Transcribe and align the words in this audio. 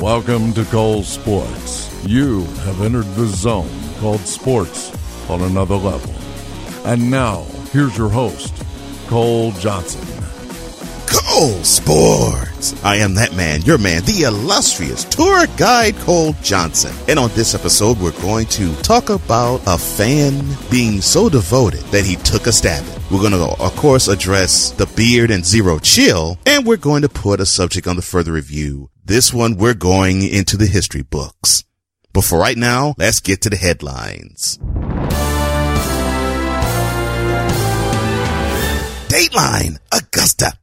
Welcome 0.00 0.52
to 0.52 0.64
Cole 0.66 1.02
Sports. 1.02 1.90
You 2.04 2.44
have 2.64 2.82
entered 2.82 3.06
the 3.14 3.24
zone 3.28 3.70
called 3.98 4.20
sports 4.20 4.92
on 5.30 5.40
another 5.40 5.74
level. 5.74 6.14
And 6.84 7.10
now, 7.10 7.44
here's 7.72 7.96
your 7.96 8.10
host, 8.10 8.62
Cole 9.06 9.52
Johnson. 9.52 10.06
Cole 11.06 11.64
Sports. 11.64 12.84
I 12.84 12.96
am 12.96 13.14
that 13.14 13.34
man, 13.36 13.62
your 13.62 13.78
man, 13.78 14.02
the 14.02 14.24
illustrious 14.24 15.04
tour 15.04 15.46
guide 15.56 15.96
Cole 16.00 16.34
Johnson. 16.42 16.94
And 17.08 17.18
on 17.18 17.30
this 17.30 17.54
episode, 17.54 17.98
we're 17.98 18.20
going 18.20 18.48
to 18.48 18.76
talk 18.82 19.08
about 19.08 19.62
a 19.66 19.78
fan 19.78 20.44
being 20.70 21.00
so 21.00 21.30
devoted 21.30 21.80
that 21.84 22.04
he 22.04 22.16
took 22.16 22.46
a 22.46 22.52
stab 22.52 22.84
at. 22.84 23.10
We're 23.10 23.20
going 23.20 23.32
to, 23.32 23.62
of 23.62 23.76
course, 23.76 24.08
address 24.08 24.72
the 24.72 24.86
beard 24.94 25.30
and 25.30 25.42
zero 25.42 25.78
chill, 25.78 26.36
and 26.44 26.66
we're 26.66 26.76
going 26.76 27.00
to 27.00 27.08
put 27.08 27.40
a 27.40 27.46
subject 27.46 27.86
on 27.86 27.96
the 27.96 28.02
further 28.02 28.32
review. 28.32 28.90
This 29.06 29.32
one, 29.32 29.56
we're 29.56 29.74
going 29.74 30.24
into 30.24 30.56
the 30.56 30.66
history 30.66 31.02
books. 31.02 31.62
But 32.12 32.24
for 32.24 32.40
right 32.40 32.56
now, 32.56 32.96
let's 32.98 33.20
get 33.20 33.42
to 33.42 33.50
the 33.50 33.54
headlines. 33.54 34.58
Dateline, 39.06 39.78
Augusta. 39.92 40.54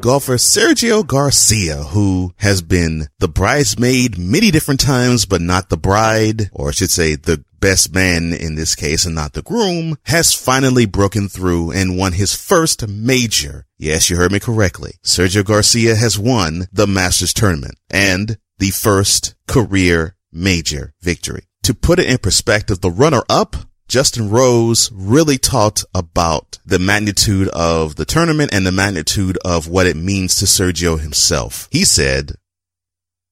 Golfer 0.00 0.36
Sergio 0.36 1.04
Garcia, 1.04 1.82
who 1.82 2.32
has 2.36 2.62
been 2.62 3.08
the 3.18 3.28
bridesmaid 3.28 4.16
many 4.16 4.50
different 4.50 4.78
times, 4.78 5.26
but 5.26 5.40
not 5.40 5.68
the 5.68 5.76
bride, 5.76 6.48
or 6.52 6.68
I 6.68 6.72
should 6.72 6.90
say 6.90 7.16
the 7.16 7.44
best 7.58 7.92
man 7.92 8.32
in 8.32 8.54
this 8.54 8.74
case 8.74 9.04
and 9.04 9.14
not 9.14 9.32
the 9.32 9.42
groom, 9.42 9.96
has 10.04 10.32
finally 10.32 10.86
broken 10.86 11.28
through 11.28 11.72
and 11.72 11.98
won 11.98 12.12
his 12.12 12.34
first 12.34 12.86
major. 12.86 13.66
Yes, 13.78 14.08
you 14.08 14.16
heard 14.16 14.30
me 14.30 14.38
correctly. 14.38 14.94
Sergio 15.04 15.44
Garcia 15.44 15.96
has 15.96 16.18
won 16.18 16.68
the 16.72 16.86
Masters 16.86 17.34
tournament 17.34 17.76
and 17.90 18.38
the 18.58 18.70
first 18.70 19.34
career 19.48 20.16
major 20.32 20.94
victory. 21.00 21.48
To 21.64 21.74
put 21.74 21.98
it 21.98 22.06
in 22.06 22.18
perspective, 22.18 22.80
the 22.80 22.90
runner 22.90 23.22
up 23.28 23.56
Justin 23.88 24.30
Rose 24.30 24.90
really 24.92 25.38
talked 25.38 25.84
about 25.94 26.58
the 26.66 26.78
magnitude 26.78 27.48
of 27.48 27.94
the 27.94 28.04
tournament 28.04 28.52
and 28.52 28.66
the 28.66 28.72
magnitude 28.72 29.38
of 29.44 29.68
what 29.68 29.86
it 29.86 29.96
means 29.96 30.36
to 30.36 30.44
Sergio 30.44 30.98
himself. 30.98 31.68
He 31.70 31.84
said, 31.84 32.32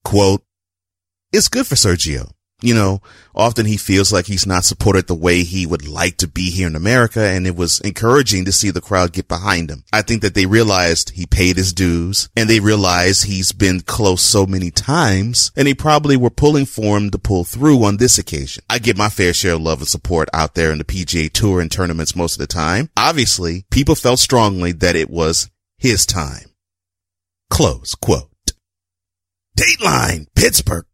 quote, 0.05 0.43
it's 1.33 1.49
good 1.49 1.67
for 1.67 1.75
Sergio. 1.75 2.31
You 2.65 2.73
know, 2.73 3.01
often 3.35 3.67
he 3.67 3.77
feels 3.77 4.11
like 4.11 4.25
he's 4.25 4.47
not 4.47 4.65
supported 4.65 5.05
the 5.05 5.13
way 5.13 5.43
he 5.43 5.67
would 5.67 5.87
like 5.87 6.17
to 6.17 6.27
be 6.27 6.49
here 6.49 6.65
in 6.65 6.75
America. 6.75 7.21
And 7.21 7.45
it 7.45 7.55
was 7.55 7.79
encouraging 7.81 8.45
to 8.45 8.51
see 8.51 8.71
the 8.71 8.81
crowd 8.81 9.13
get 9.13 9.27
behind 9.27 9.69
him. 9.69 9.83
I 9.93 10.01
think 10.01 10.23
that 10.23 10.33
they 10.33 10.47
realized 10.47 11.11
he 11.11 11.27
paid 11.27 11.57
his 11.57 11.73
dues 11.73 12.27
and 12.35 12.49
they 12.49 12.59
realized 12.59 13.25
he's 13.25 13.51
been 13.51 13.81
close 13.81 14.23
so 14.23 14.47
many 14.47 14.71
times 14.71 15.51
and 15.55 15.67
they 15.67 15.75
probably 15.75 16.17
were 16.17 16.31
pulling 16.31 16.65
for 16.65 16.97
him 16.97 17.11
to 17.11 17.19
pull 17.19 17.43
through 17.43 17.83
on 17.83 17.97
this 17.97 18.17
occasion. 18.17 18.63
I 18.67 18.79
get 18.79 18.97
my 18.97 19.09
fair 19.09 19.33
share 19.33 19.53
of 19.53 19.61
love 19.61 19.79
and 19.79 19.87
support 19.87 20.27
out 20.33 20.55
there 20.55 20.71
in 20.71 20.79
the 20.79 20.83
PGA 20.83 21.31
tour 21.31 21.61
and 21.61 21.71
tournaments 21.71 22.15
most 22.15 22.33
of 22.33 22.39
the 22.39 22.47
time. 22.47 22.89
Obviously, 22.97 23.65
people 23.69 23.93
felt 23.93 24.17
strongly 24.17 24.71
that 24.71 24.95
it 24.95 25.11
was 25.11 25.51
his 25.77 26.07
time. 26.07 26.49
Close 27.51 27.93
quote. 27.93 28.31
Dateline, 29.55 30.25
Pittsburgh. 30.35 30.85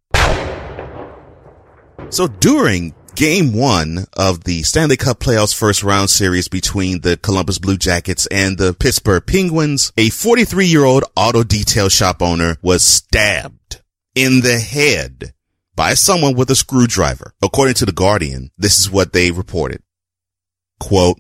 So 2.12 2.28
during 2.28 2.94
game 3.16 3.54
one 3.54 4.06
of 4.18 4.44
the 4.44 4.64
Stanley 4.64 4.98
Cup 4.98 5.22
playoffs 5.22 5.58
first 5.58 5.82
round 5.82 6.10
series 6.10 6.50
between 6.50 7.00
the 7.00 7.16
Columbus 7.16 7.58
Blue 7.58 7.78
Jackets 7.78 8.28
and 8.28 8.58
the 8.58 8.74
Pittsburgh 8.74 9.26
Penguins, 9.26 9.94
a 9.96 10.10
43 10.10 10.66
year 10.66 10.84
old 10.84 11.06
auto 11.16 11.44
detail 11.44 11.88
shop 11.88 12.22
owner 12.22 12.58
was 12.62 12.84
stabbed 12.84 13.82
in 14.14 14.42
the 14.42 14.60
head 14.60 15.34
by 15.74 15.94
someone 15.94 16.36
with 16.36 16.52
a 16.52 16.56
screwdriver. 16.56 17.34
According 17.42 17.76
to 17.76 17.86
the 17.86 17.94
Guardian, 17.94 18.52
this 18.58 18.78
is 18.78 18.92
what 18.92 19.14
they 19.14 19.32
reported. 19.32 19.82
Quote, 20.82 21.18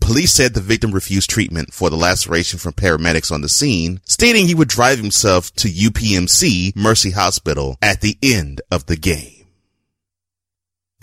Police 0.00 0.34
said 0.34 0.54
the 0.54 0.60
victim 0.60 0.90
refused 0.90 1.30
treatment 1.30 1.72
for 1.72 1.88
the 1.88 1.96
laceration 1.96 2.58
from 2.58 2.72
paramedics 2.72 3.30
on 3.30 3.42
the 3.42 3.48
scene, 3.48 4.00
stating 4.02 4.48
he 4.48 4.56
would 4.56 4.68
drive 4.68 4.98
himself 4.98 5.52
to 5.52 5.68
UPMC 5.68 6.74
Mercy 6.74 7.12
Hospital 7.12 7.78
at 7.80 8.00
the 8.00 8.18
end 8.20 8.60
of 8.72 8.86
the 8.86 8.96
game. 8.96 9.43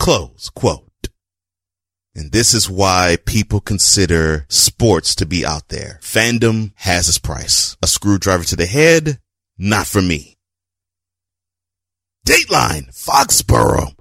Close 0.02 0.50
quote. 0.50 1.10
And 2.12 2.32
this 2.32 2.54
is 2.54 2.68
why 2.68 3.18
people 3.24 3.60
consider 3.60 4.46
sports 4.48 5.14
to 5.14 5.26
be 5.26 5.46
out 5.46 5.68
there. 5.68 6.00
Fandom 6.02 6.72
has 6.74 7.08
its 7.08 7.18
price. 7.18 7.76
A 7.80 7.86
screwdriver 7.86 8.42
to 8.42 8.56
the 8.56 8.66
head, 8.66 9.20
not 9.56 9.86
for 9.86 10.02
me. 10.02 10.38
Dateline, 12.26 12.92
Foxborough. 12.92 13.94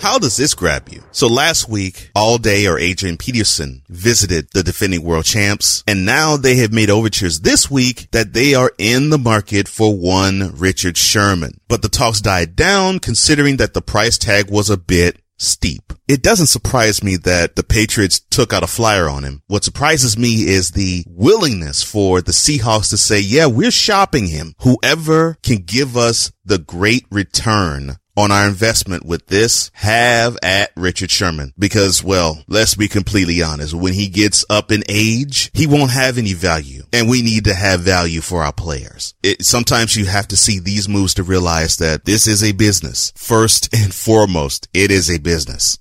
How 0.00 0.18
does 0.18 0.36
this 0.36 0.54
grab 0.54 0.88
you? 0.90 1.02
So 1.12 1.28
last 1.28 1.68
week, 1.68 2.10
All 2.14 2.38
Day 2.38 2.66
or 2.66 2.78
Adrian 2.78 3.16
Peterson 3.16 3.82
visited 3.88 4.48
the 4.52 4.62
defending 4.62 5.02
world 5.02 5.24
champs, 5.24 5.82
and 5.86 6.04
now 6.04 6.36
they 6.36 6.56
have 6.56 6.72
made 6.72 6.90
overtures 6.90 7.40
this 7.40 7.70
week 7.70 8.08
that 8.12 8.32
they 8.32 8.54
are 8.54 8.72
in 8.78 9.10
the 9.10 9.18
market 9.18 9.68
for 9.68 9.96
one 9.96 10.52
Richard 10.56 10.96
Sherman. 10.96 11.60
But 11.68 11.82
the 11.82 11.88
talks 11.88 12.20
died 12.20 12.54
down 12.54 12.98
considering 12.98 13.56
that 13.56 13.74
the 13.74 13.82
price 13.82 14.18
tag 14.18 14.50
was 14.50 14.70
a 14.70 14.76
bit 14.76 15.20
steep. 15.36 15.92
It 16.06 16.22
doesn't 16.22 16.46
surprise 16.46 17.02
me 17.02 17.16
that 17.16 17.56
the 17.56 17.62
Patriots 17.62 18.20
took 18.20 18.52
out 18.52 18.62
a 18.62 18.68
flyer 18.68 19.08
on 19.08 19.24
him. 19.24 19.42
What 19.46 19.64
surprises 19.64 20.18
me 20.18 20.48
is 20.48 20.70
the 20.70 21.04
willingness 21.08 21.82
for 21.82 22.20
the 22.20 22.32
Seahawks 22.32 22.90
to 22.90 22.98
say, 22.98 23.20
yeah, 23.20 23.46
we're 23.46 23.70
shopping 23.70 24.26
him. 24.26 24.54
Whoever 24.60 25.36
can 25.42 25.58
give 25.58 25.96
us 25.96 26.30
the 26.44 26.58
great 26.58 27.06
return 27.10 27.96
on 28.16 28.30
our 28.30 28.46
investment 28.46 29.04
with 29.04 29.26
this, 29.26 29.70
have 29.74 30.36
at 30.42 30.70
Richard 30.76 31.10
Sherman. 31.10 31.52
Because, 31.58 32.02
well, 32.02 32.42
let's 32.48 32.74
be 32.74 32.88
completely 32.88 33.42
honest. 33.42 33.74
When 33.74 33.92
he 33.92 34.08
gets 34.08 34.44
up 34.48 34.70
in 34.70 34.82
age, 34.88 35.50
he 35.52 35.66
won't 35.66 35.90
have 35.90 36.18
any 36.18 36.32
value. 36.32 36.84
And 36.92 37.08
we 37.08 37.22
need 37.22 37.44
to 37.44 37.54
have 37.54 37.80
value 37.80 38.20
for 38.20 38.42
our 38.42 38.52
players. 38.52 39.14
It, 39.22 39.44
sometimes 39.44 39.96
you 39.96 40.06
have 40.06 40.28
to 40.28 40.36
see 40.36 40.58
these 40.58 40.88
moves 40.88 41.14
to 41.14 41.22
realize 41.22 41.76
that 41.78 42.04
this 42.04 42.26
is 42.26 42.42
a 42.42 42.52
business. 42.52 43.12
First 43.16 43.74
and 43.74 43.94
foremost, 43.94 44.68
it 44.74 44.90
is 44.90 45.10
a 45.10 45.18
business. 45.18 45.78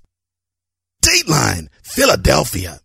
Dateline, 1.04 1.68
Philadelphia. 1.82 2.80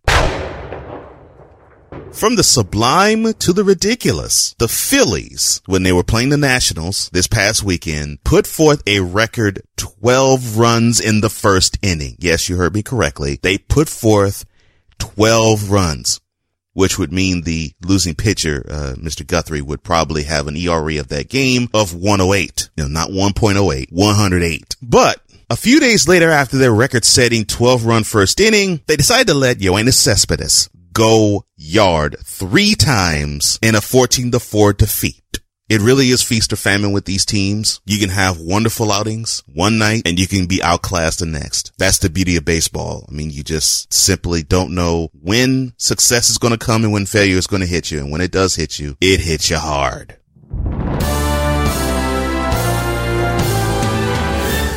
From 2.11 2.35
the 2.35 2.43
sublime 2.43 3.33
to 3.33 3.53
the 3.53 3.63
ridiculous, 3.63 4.53
the 4.57 4.67
Phillies, 4.67 5.61
when 5.67 5.83
they 5.83 5.93
were 5.93 6.03
playing 6.03 6.29
the 6.29 6.37
Nationals 6.37 7.09
this 7.13 7.27
past 7.27 7.63
weekend, 7.63 8.23
put 8.23 8.45
forth 8.45 8.83
a 8.85 8.99
record 8.99 9.61
12 9.77 10.57
runs 10.57 10.99
in 10.99 11.21
the 11.21 11.29
first 11.29 11.77
inning. 11.81 12.15
Yes, 12.19 12.49
you 12.49 12.57
heard 12.57 12.73
me 12.73 12.83
correctly. 12.83 13.39
They 13.41 13.57
put 13.57 13.87
forth 13.87 14.45
12 14.97 15.71
runs, 15.71 16.19
which 16.73 16.99
would 16.99 17.13
mean 17.13 17.43
the 17.43 17.71
losing 17.85 18.15
pitcher, 18.15 18.65
uh, 18.69 18.95
Mr. 18.97 19.25
Guthrie 19.25 19.61
would 19.61 19.83
probably 19.83 20.23
have 20.23 20.47
an 20.47 20.57
ERA 20.57 20.99
of 20.99 21.07
that 21.09 21.29
game 21.29 21.69
of 21.73 21.93
108. 21.93 22.69
You 22.75 22.89
not 22.89 23.09
1.08, 23.09 23.91
108. 23.91 24.75
But 24.81 25.21
a 25.49 25.55
few 25.55 25.79
days 25.79 26.07
later 26.07 26.31
after 26.31 26.57
their 26.57 26.73
record 26.73 27.05
setting 27.05 27.45
12 27.45 27.85
run 27.85 28.03
first 28.03 28.39
inning, 28.39 28.81
they 28.87 28.95
decided 28.95 29.27
to 29.27 29.33
let 29.35 29.59
Yoenis 29.59 29.93
Cespedes 29.93 30.69
go 30.93 31.45
yard 31.55 32.17
three 32.23 32.75
times 32.75 33.59
in 33.61 33.75
a 33.75 33.81
14 33.81 34.31
to 34.31 34.39
4 34.39 34.73
defeat. 34.73 35.39
It 35.69 35.81
really 35.81 36.09
is 36.09 36.23
feast 36.23 36.51
or 36.51 36.55
famine 36.55 36.93
with 36.93 37.05
these 37.05 37.25
teams. 37.25 37.79
You 37.85 37.99
can 37.99 38.09
have 38.09 38.39
wonderful 38.39 38.91
outings 38.91 39.43
one 39.45 39.77
night 39.77 40.01
and 40.03 40.19
you 40.19 40.27
can 40.27 40.47
be 40.47 40.63
outclassed 40.63 41.19
the 41.19 41.27
next. 41.27 41.73
That's 41.77 41.99
the 41.99 42.09
beauty 42.09 42.35
of 42.37 42.43
baseball. 42.43 43.05
I 43.07 43.11
mean, 43.11 43.29
you 43.29 43.43
just 43.43 43.93
simply 43.93 44.41
don't 44.41 44.73
know 44.73 45.11
when 45.13 45.73
success 45.77 46.31
is 46.31 46.39
going 46.39 46.57
to 46.57 46.65
come 46.65 46.83
and 46.83 46.91
when 46.91 47.05
failure 47.05 47.37
is 47.37 47.45
going 47.45 47.61
to 47.61 47.67
hit 47.67 47.91
you. 47.91 47.99
And 47.99 48.11
when 48.11 48.21
it 48.21 48.31
does 48.31 48.55
hit 48.55 48.79
you, 48.79 48.97
it 48.99 49.19
hits 49.19 49.51
you 49.51 49.57
hard. 49.57 50.18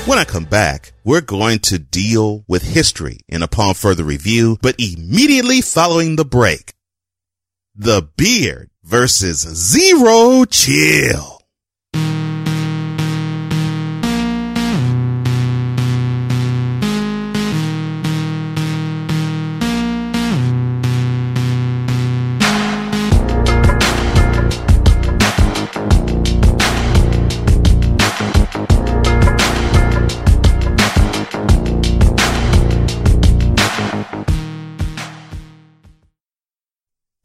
When 0.05 0.19
I 0.19 0.25
come 0.25 0.47
back, 0.47 0.95
we're 1.05 1.21
going 1.21 1.61
to 1.61 1.79
deal 1.79 2.45
with 2.49 2.75
history 2.75 3.21
and 3.29 3.45
upon 3.45 3.75
further 3.75 4.03
review, 4.03 4.59
but 4.61 4.75
immediately 4.77 5.61
following 5.61 6.17
the 6.17 6.25
break, 6.25 6.75
the 7.77 8.09
beard 8.17 8.71
versus 8.83 9.39
zero 9.43 10.45
chill. 10.45 11.42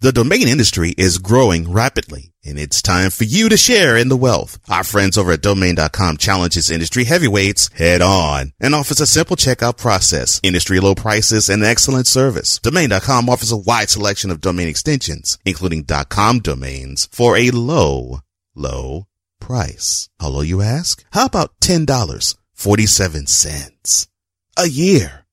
The 0.07 0.13
domain 0.13 0.47
industry 0.47 0.93
is 0.97 1.17
growing 1.17 1.69
rapidly 1.69 2.31
and 2.45 2.57
it's 2.57 2.81
time 2.81 3.09
for 3.09 3.25
you 3.25 3.49
to 3.49 3.57
share 3.57 3.97
in 3.97 4.07
the 4.07 4.15
wealth. 4.15 4.57
Our 4.69 4.85
friends 4.85 5.17
over 5.17 5.33
at 5.33 5.41
domain.com 5.41 6.15
challenges 6.15 6.71
industry 6.71 7.03
heavyweights 7.03 7.69
head 7.73 8.01
on 8.01 8.53
and 8.57 8.73
offers 8.73 9.01
a 9.01 9.05
simple 9.05 9.35
checkout 9.35 9.75
process, 9.75 10.39
industry 10.43 10.79
low 10.79 10.95
prices 10.95 11.49
and 11.49 11.61
excellent 11.61 12.07
service. 12.07 12.57
Domain.com 12.59 13.27
offers 13.27 13.51
a 13.51 13.57
wide 13.57 13.89
selection 13.89 14.31
of 14.31 14.39
domain 14.39 14.69
extensions, 14.69 15.37
including 15.43 15.85
.com 16.07 16.39
domains 16.39 17.09
for 17.11 17.35
a 17.35 17.51
low, 17.51 18.21
low 18.55 19.07
price. 19.41 20.07
How 20.21 20.29
low 20.29 20.39
you 20.39 20.61
ask? 20.61 21.03
How 21.11 21.25
about 21.25 21.59
$10.47 21.59 24.07
a 24.55 24.69
year 24.69 25.25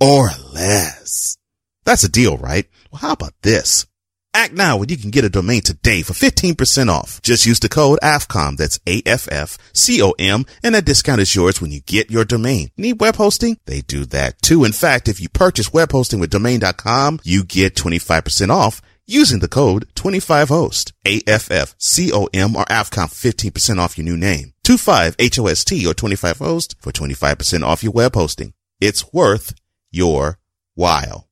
or 0.00 0.30
less? 0.52 1.36
That's 1.82 2.04
a 2.04 2.08
deal, 2.08 2.38
right? 2.38 2.68
Well, 2.92 3.00
how 3.00 3.10
about 3.10 3.34
this? 3.42 3.86
Act 4.34 4.52
now 4.52 4.76
when 4.76 4.88
you 4.88 4.96
can 4.96 5.10
get 5.10 5.24
a 5.24 5.30
domain 5.30 5.62
today 5.62 6.02
for 6.02 6.12
15% 6.12 6.90
off. 6.90 7.22
Just 7.22 7.46
use 7.46 7.60
the 7.60 7.68
code 7.68 8.00
AFFCOM. 8.02 8.56
That's 8.56 8.80
A-F-F-C-O-M. 8.86 10.46
And 10.64 10.74
that 10.74 10.84
discount 10.84 11.20
is 11.20 11.34
yours 11.34 11.60
when 11.60 11.70
you 11.70 11.80
get 11.80 12.10
your 12.10 12.24
domain. 12.24 12.72
Need 12.76 13.00
web 13.00 13.14
hosting? 13.14 13.58
They 13.66 13.82
do 13.82 14.04
that 14.06 14.42
too. 14.42 14.64
In 14.64 14.72
fact, 14.72 15.06
if 15.06 15.20
you 15.20 15.28
purchase 15.28 15.72
web 15.72 15.92
hosting 15.92 16.18
with 16.18 16.30
domain.com, 16.30 17.20
you 17.22 17.44
get 17.44 17.76
25% 17.76 18.50
off 18.50 18.82
using 19.06 19.38
the 19.38 19.48
code 19.48 19.86
25host. 19.94 20.92
A-F-F-C-O-M 21.06 22.56
or 22.56 22.64
AFFCOM 22.64 23.52
15% 23.52 23.78
off 23.78 23.96
your 23.96 24.04
new 24.04 24.16
name. 24.16 24.52
25HOST 24.66 25.86
or 25.86 25.94
25host 25.94 26.74
for 26.80 26.90
25% 26.90 27.62
off 27.62 27.84
your 27.84 27.92
web 27.92 28.14
hosting. 28.14 28.52
It's 28.80 29.12
worth 29.12 29.54
your 29.92 30.40
while. 30.74 31.28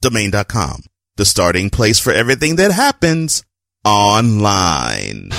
Domain.com 0.00 0.84
the 1.18 1.24
starting 1.24 1.68
place 1.68 1.98
for 1.98 2.12
everything 2.12 2.56
that 2.56 2.70
happens 2.70 3.42
online. 3.84 5.30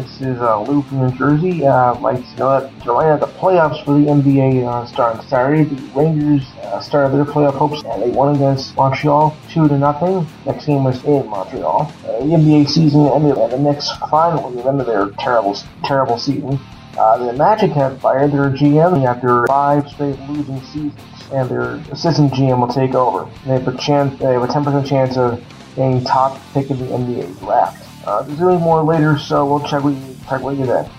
This 0.00 0.22
is 0.22 0.40
uh, 0.40 0.62
Lou 0.62 0.80
from 0.80 1.06
New 1.06 1.18
Jersey. 1.18 1.66
Uh, 1.66 1.92
I'd 1.92 2.00
like 2.00 2.24
to 2.24 2.36
know 2.38 2.58
that 2.58 2.86
remind 2.86 3.20
the 3.20 3.26
playoffs 3.26 3.84
for 3.84 3.92
the 3.92 4.06
NBA 4.06 4.64
uh, 4.64 5.02
on 5.02 5.22
Saturday. 5.28 5.64
The 5.64 5.76
Rangers 5.92 6.50
uh, 6.62 6.80
started 6.80 7.14
their 7.14 7.26
playoff 7.26 7.52
hopes 7.52 7.82
and 7.84 8.02
they 8.02 8.08
won 8.08 8.34
against 8.34 8.74
Montreal 8.76 9.36
two 9.50 9.68
to 9.68 9.76
nothing. 9.76 10.26
Next 10.46 10.64
game 10.64 10.84
was 10.84 11.04
in 11.04 11.28
Montreal. 11.28 11.92
Uh, 12.02 12.12
the 12.20 12.24
NBA 12.24 12.70
season 12.70 13.08
ended, 13.08 13.36
and 13.36 13.52
the 13.52 13.58
Knicks 13.58 13.90
finally 14.10 14.62
ended 14.66 14.86
their 14.86 15.10
terrible, 15.18 15.54
terrible 15.84 16.16
season. 16.16 16.58
Uh, 16.96 17.18
the 17.18 17.34
Magic 17.34 17.70
have 17.72 18.00
fired 18.00 18.32
their 18.32 18.48
GM 18.48 19.04
after 19.06 19.46
five 19.48 19.86
straight 19.86 20.18
losing 20.30 20.62
seasons, 20.62 20.94
and 21.30 21.46
their 21.50 21.74
assistant 21.92 22.32
GM 22.32 22.58
will 22.58 22.72
take 22.72 22.94
over. 22.94 23.30
They 23.44 23.52
have 23.52 23.68
a 23.68 23.76
chance. 23.76 24.18
They 24.18 24.32
have 24.32 24.42
a 24.42 24.46
10% 24.46 24.86
chance 24.86 25.18
of 25.18 25.44
getting 25.76 26.02
top 26.04 26.40
pick 26.54 26.70
in 26.70 26.78
the 26.78 26.86
NBA 26.86 27.38
draft. 27.40 27.89
Uh, 28.04 28.22
there's 28.22 28.38
really 28.38 28.58
more 28.58 28.82
later, 28.82 29.18
so 29.18 29.46
we'll 29.46 29.66
check 29.66 29.82
with 29.82 29.96
you, 29.96 30.16
check 30.28 30.42
with 30.42 30.58
you 30.58 30.66
then. 30.66 30.90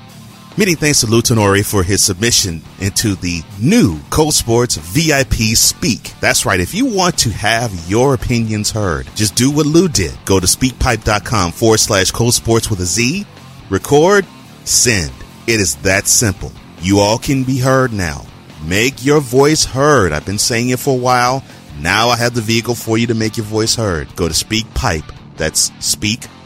Many 0.58 0.76
thanks 0.76 1.00
to 1.00 1.08
Lou 1.08 1.22
Tenori 1.22 1.66
for 1.66 1.82
his 1.82 2.04
submission 2.04 2.62
into 2.80 3.16
the 3.16 3.42
new 3.58 4.00
Cole 4.10 4.34
Sports 4.34 4.76
VIP 4.76 5.56
Speak. 5.56 6.12
That's 6.20 6.46
right. 6.46 6.60
If 6.60 6.74
you 6.74 6.86
want 6.86 7.18
to 7.20 7.30
have 7.30 7.74
your 7.90 8.14
opinions 8.14 8.70
heard, 8.70 9.08
just 9.16 9.36
do 9.36 9.50
what 9.50 9.66
Lou 9.66 9.88
did. 9.88 10.14
Go 10.26 10.42
to 10.42 10.46
speakpipe.com 10.46 11.54
forward 11.54 11.80
slash 11.80 12.12
Cole 12.12 12.34
Sports 12.34 12.70
with 12.70 12.82
a 12.82 12.86
Z, 12.86 13.26
record, 13.70 14.26
send. 14.66 15.14
It 15.48 15.62
is 15.62 15.78
that 15.78 16.06
simple. 16.06 16.52
You 16.82 17.00
all 17.00 17.18
can 17.18 17.46
be 17.46 17.58
heard 17.58 17.94
now. 17.94 18.26
Make 18.66 19.06
your 19.06 19.22
voice 19.22 19.64
heard. 19.64 20.12
I've 20.12 20.26
been 20.26 20.38
saying 20.38 20.70
it 20.70 20.80
for 20.80 20.96
a 20.96 21.02
while. 21.02 21.46
Now 21.80 22.10
I 22.10 22.18
have 22.18 22.36
the 22.36 22.42
vehicle 22.42 22.76
for 22.76 22.98
you 22.98 23.08
to 23.08 23.16
make 23.16 23.38
your 23.38 23.46
voice 23.46 23.76
heard. 23.76 24.14
Go 24.18 24.28
to 24.28 24.34
SpeakPipe. 24.34 25.10
That's 25.38 25.72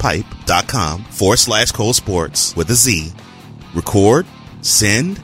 speakpipe.com 0.05 1.03
forward 1.05 1.37
slash 1.37 1.71
Cole 1.71 1.93
Sports 1.93 2.55
with 2.55 2.69
a 2.69 2.75
Z. 2.75 3.11
Record, 3.73 4.25
send, 4.61 5.21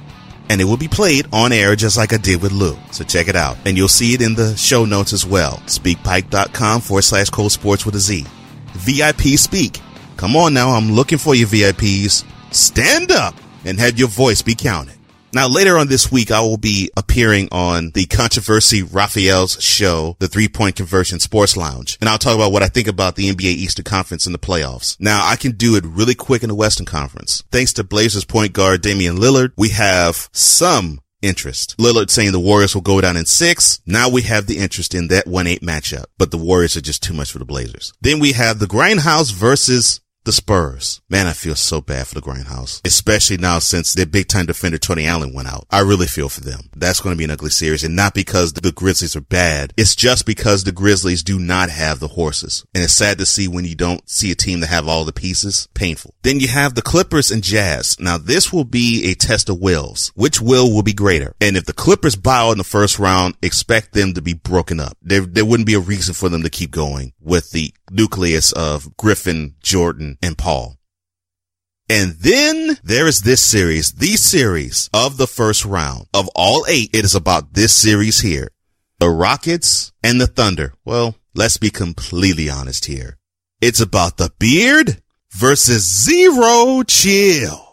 and 0.49 0.59
it 0.59 0.65
will 0.65 0.77
be 0.77 0.87
played 0.87 1.27
on 1.31 1.51
air 1.51 1.75
just 1.75 1.97
like 1.97 2.13
I 2.13 2.17
did 2.17 2.41
with 2.41 2.51
Lou. 2.51 2.75
So 2.91 3.03
check 3.03 3.27
it 3.27 3.35
out. 3.35 3.57
And 3.65 3.77
you'll 3.77 3.87
see 3.87 4.13
it 4.13 4.21
in 4.21 4.35
the 4.35 4.55
show 4.57 4.85
notes 4.85 5.13
as 5.13 5.25
well. 5.25 5.57
Speakpipe.com 5.65 6.81
forward 6.81 7.03
slash 7.03 7.29
Cole 7.29 7.49
Sports 7.49 7.85
with 7.85 7.95
a 7.95 7.99
Z. 7.99 8.25
VIP 8.73 9.37
Speak. 9.37 9.79
Come 10.17 10.35
on 10.35 10.53
now. 10.53 10.69
I'm 10.71 10.91
looking 10.91 11.17
for 11.17 11.35
you 11.35 11.45
VIPs. 11.45 12.25
Stand 12.53 13.11
up 13.11 13.35
and 13.65 13.79
have 13.79 13.97
your 13.97 14.07
voice 14.07 14.41
be 14.41 14.55
counted. 14.55 14.95
Now 15.33 15.47
later 15.47 15.77
on 15.77 15.87
this 15.87 16.11
week, 16.11 16.29
I 16.29 16.41
will 16.41 16.57
be 16.57 16.91
appearing 16.97 17.47
on 17.51 17.91
the 17.91 18.05
controversy 18.05 18.83
Raphael's 18.83 19.61
show, 19.63 20.17
the 20.19 20.27
three 20.27 20.47
point 20.47 20.75
conversion 20.75 21.19
sports 21.19 21.55
lounge. 21.55 21.97
And 22.01 22.09
I'll 22.09 22.17
talk 22.17 22.35
about 22.35 22.51
what 22.51 22.63
I 22.63 22.67
think 22.67 22.87
about 22.87 23.15
the 23.15 23.33
NBA 23.33 23.43
Eastern 23.43 23.85
Conference 23.85 24.25
and 24.25 24.35
the 24.35 24.39
playoffs. 24.39 24.97
Now 24.99 25.25
I 25.25 25.37
can 25.37 25.53
do 25.53 25.75
it 25.75 25.85
really 25.85 26.15
quick 26.15 26.43
in 26.43 26.49
the 26.49 26.55
Western 26.55 26.85
Conference. 26.85 27.43
Thanks 27.51 27.73
to 27.73 27.83
Blazers 27.83 28.25
point 28.25 28.53
guard 28.53 28.81
Damian 28.81 29.17
Lillard, 29.17 29.53
we 29.57 29.69
have 29.69 30.29
some 30.33 30.99
interest. 31.21 31.77
Lillard 31.77 32.09
saying 32.09 32.31
the 32.31 32.39
Warriors 32.39 32.75
will 32.75 32.81
go 32.81 32.99
down 32.99 33.15
in 33.15 33.25
six. 33.25 33.81
Now 33.85 34.09
we 34.09 34.23
have 34.23 34.47
the 34.47 34.57
interest 34.57 34.95
in 34.95 35.07
that 35.09 35.25
1-8 35.25 35.59
matchup, 35.59 36.05
but 36.17 36.31
the 36.31 36.37
Warriors 36.37 36.75
are 36.75 36.81
just 36.81 37.03
too 37.03 37.13
much 37.13 37.31
for 37.31 37.39
the 37.39 37.45
Blazers. 37.45 37.93
Then 38.01 38.19
we 38.19 38.33
have 38.33 38.59
the 38.59 38.65
Grindhouse 38.65 39.31
versus 39.31 40.01
the 40.23 40.31
Spurs. 40.31 41.01
Man, 41.09 41.27
I 41.27 41.33
feel 41.33 41.55
so 41.55 41.81
bad 41.81 42.07
for 42.07 42.15
the 42.15 42.21
Grindhouse, 42.21 42.81
especially 42.85 43.37
now 43.37 43.59
since 43.59 43.93
their 43.93 44.05
big 44.05 44.27
time 44.27 44.45
defender 44.45 44.77
Tony 44.77 45.05
Allen 45.05 45.33
went 45.33 45.47
out. 45.47 45.65
I 45.69 45.79
really 45.79 46.07
feel 46.07 46.29
for 46.29 46.41
them. 46.41 46.69
That's 46.75 47.01
going 47.01 47.15
to 47.15 47.17
be 47.17 47.23
an 47.23 47.31
ugly 47.31 47.49
series 47.49 47.83
and 47.83 47.95
not 47.95 48.13
because 48.13 48.53
the 48.53 48.71
Grizzlies 48.71 49.15
are 49.15 49.21
bad. 49.21 49.73
It's 49.77 49.95
just 49.95 50.25
because 50.25 50.63
the 50.63 50.71
Grizzlies 50.71 51.23
do 51.23 51.39
not 51.39 51.69
have 51.69 51.99
the 51.99 52.09
horses. 52.09 52.65
And 52.73 52.83
it's 52.83 52.93
sad 52.93 53.17
to 53.17 53.25
see 53.25 53.47
when 53.47 53.65
you 53.65 53.75
don't 53.75 54.07
see 54.09 54.31
a 54.31 54.35
team 54.35 54.59
that 54.59 54.67
have 54.67 54.87
all 54.87 55.05
the 55.05 55.13
pieces. 55.13 55.67
Painful. 55.73 56.13
Then 56.21 56.39
you 56.39 56.47
have 56.47 56.75
the 56.75 56.81
Clippers 56.81 57.31
and 57.31 57.43
Jazz. 57.43 57.99
Now 57.99 58.17
this 58.17 58.53
will 58.53 58.63
be 58.63 59.09
a 59.09 59.15
test 59.15 59.49
of 59.49 59.59
wills. 59.59 60.11
Which 60.15 60.39
will 60.41 60.73
will 60.73 60.83
be 60.83 60.93
greater? 60.93 61.35
And 61.41 61.57
if 61.57 61.65
the 61.65 61.73
Clippers 61.73 62.15
bow 62.15 62.51
in 62.51 62.57
the 62.57 62.63
first 62.63 62.99
round, 62.99 63.35
expect 63.41 63.93
them 63.93 64.13
to 64.13 64.21
be 64.21 64.33
broken 64.33 64.79
up. 64.79 64.97
There, 65.01 65.21
there 65.21 65.45
wouldn't 65.45 65.67
be 65.67 65.73
a 65.73 65.79
reason 65.79 66.13
for 66.13 66.29
them 66.29 66.43
to 66.43 66.49
keep 66.49 66.71
going 66.71 67.13
with 67.19 67.51
the 67.51 67.73
nucleus 67.91 68.51
of 68.51 68.95
Griffin, 68.97 69.55
Jordan, 69.61 70.17
and 70.21 70.37
Paul. 70.37 70.77
And 71.89 72.13
then 72.13 72.77
there 72.83 73.05
is 73.05 73.21
this 73.21 73.41
series, 73.41 73.91
the 73.91 74.15
series 74.15 74.89
of 74.93 75.17
the 75.17 75.27
first 75.27 75.65
round 75.65 76.07
of 76.13 76.29
all 76.33 76.65
eight. 76.69 76.89
It 76.93 77.03
is 77.03 77.15
about 77.15 77.53
this 77.53 77.75
series 77.75 78.21
here. 78.21 78.51
The 78.99 79.09
Rockets 79.09 79.91
and 80.01 80.21
the 80.21 80.27
Thunder. 80.27 80.73
Well, 80.85 81.15
let's 81.35 81.57
be 81.57 81.69
completely 81.69 82.49
honest 82.49 82.85
here. 82.85 83.17
It's 83.59 83.81
about 83.81 84.17
the 84.17 84.31
beard 84.39 85.01
versus 85.31 85.83
zero 85.83 86.83
chill. 86.83 87.70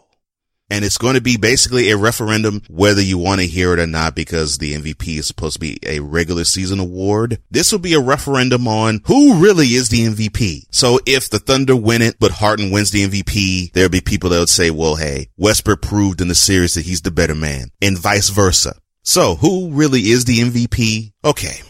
And 0.69 0.85
it's 0.85 0.97
going 0.97 1.15
to 1.15 1.21
be 1.21 1.37
basically 1.37 1.89
a 1.89 1.97
referendum 1.97 2.61
whether 2.69 3.01
you 3.01 3.17
want 3.17 3.41
to 3.41 3.47
hear 3.47 3.73
it 3.73 3.79
or 3.79 3.87
not 3.87 4.15
because 4.15 4.57
the 4.57 4.73
MVP 4.73 5.17
is 5.17 5.27
supposed 5.27 5.55
to 5.55 5.59
be 5.59 5.79
a 5.83 5.99
regular 5.99 6.43
season 6.43 6.79
award. 6.79 7.39
This 7.49 7.71
will 7.71 7.79
be 7.79 7.93
a 7.93 7.99
referendum 7.99 8.67
on 8.67 9.01
who 9.05 9.35
really 9.41 9.67
is 9.67 9.89
the 9.89 10.05
MVP. 10.05 10.67
So 10.71 10.99
if 11.05 11.29
the 11.29 11.39
Thunder 11.39 11.75
win 11.75 12.01
it, 12.01 12.17
but 12.19 12.31
Harden 12.31 12.71
wins 12.71 12.91
the 12.91 13.07
MVP, 13.07 13.73
there'll 13.73 13.89
be 13.89 14.01
people 14.01 14.29
that 14.29 14.39
would 14.39 14.49
say, 14.49 14.69
well, 14.71 14.95
hey, 14.95 15.29
Westbrook 15.37 15.81
proved 15.81 16.21
in 16.21 16.27
the 16.27 16.35
series 16.35 16.75
that 16.75 16.85
he's 16.85 17.01
the 17.01 17.11
better 17.11 17.35
man 17.35 17.71
and 17.81 17.97
vice 17.97 18.29
versa. 18.29 18.75
So 19.03 19.35
who 19.35 19.71
really 19.71 20.01
is 20.01 20.25
the 20.25 20.37
MVP? 20.39 21.13
Okay. 21.25 21.61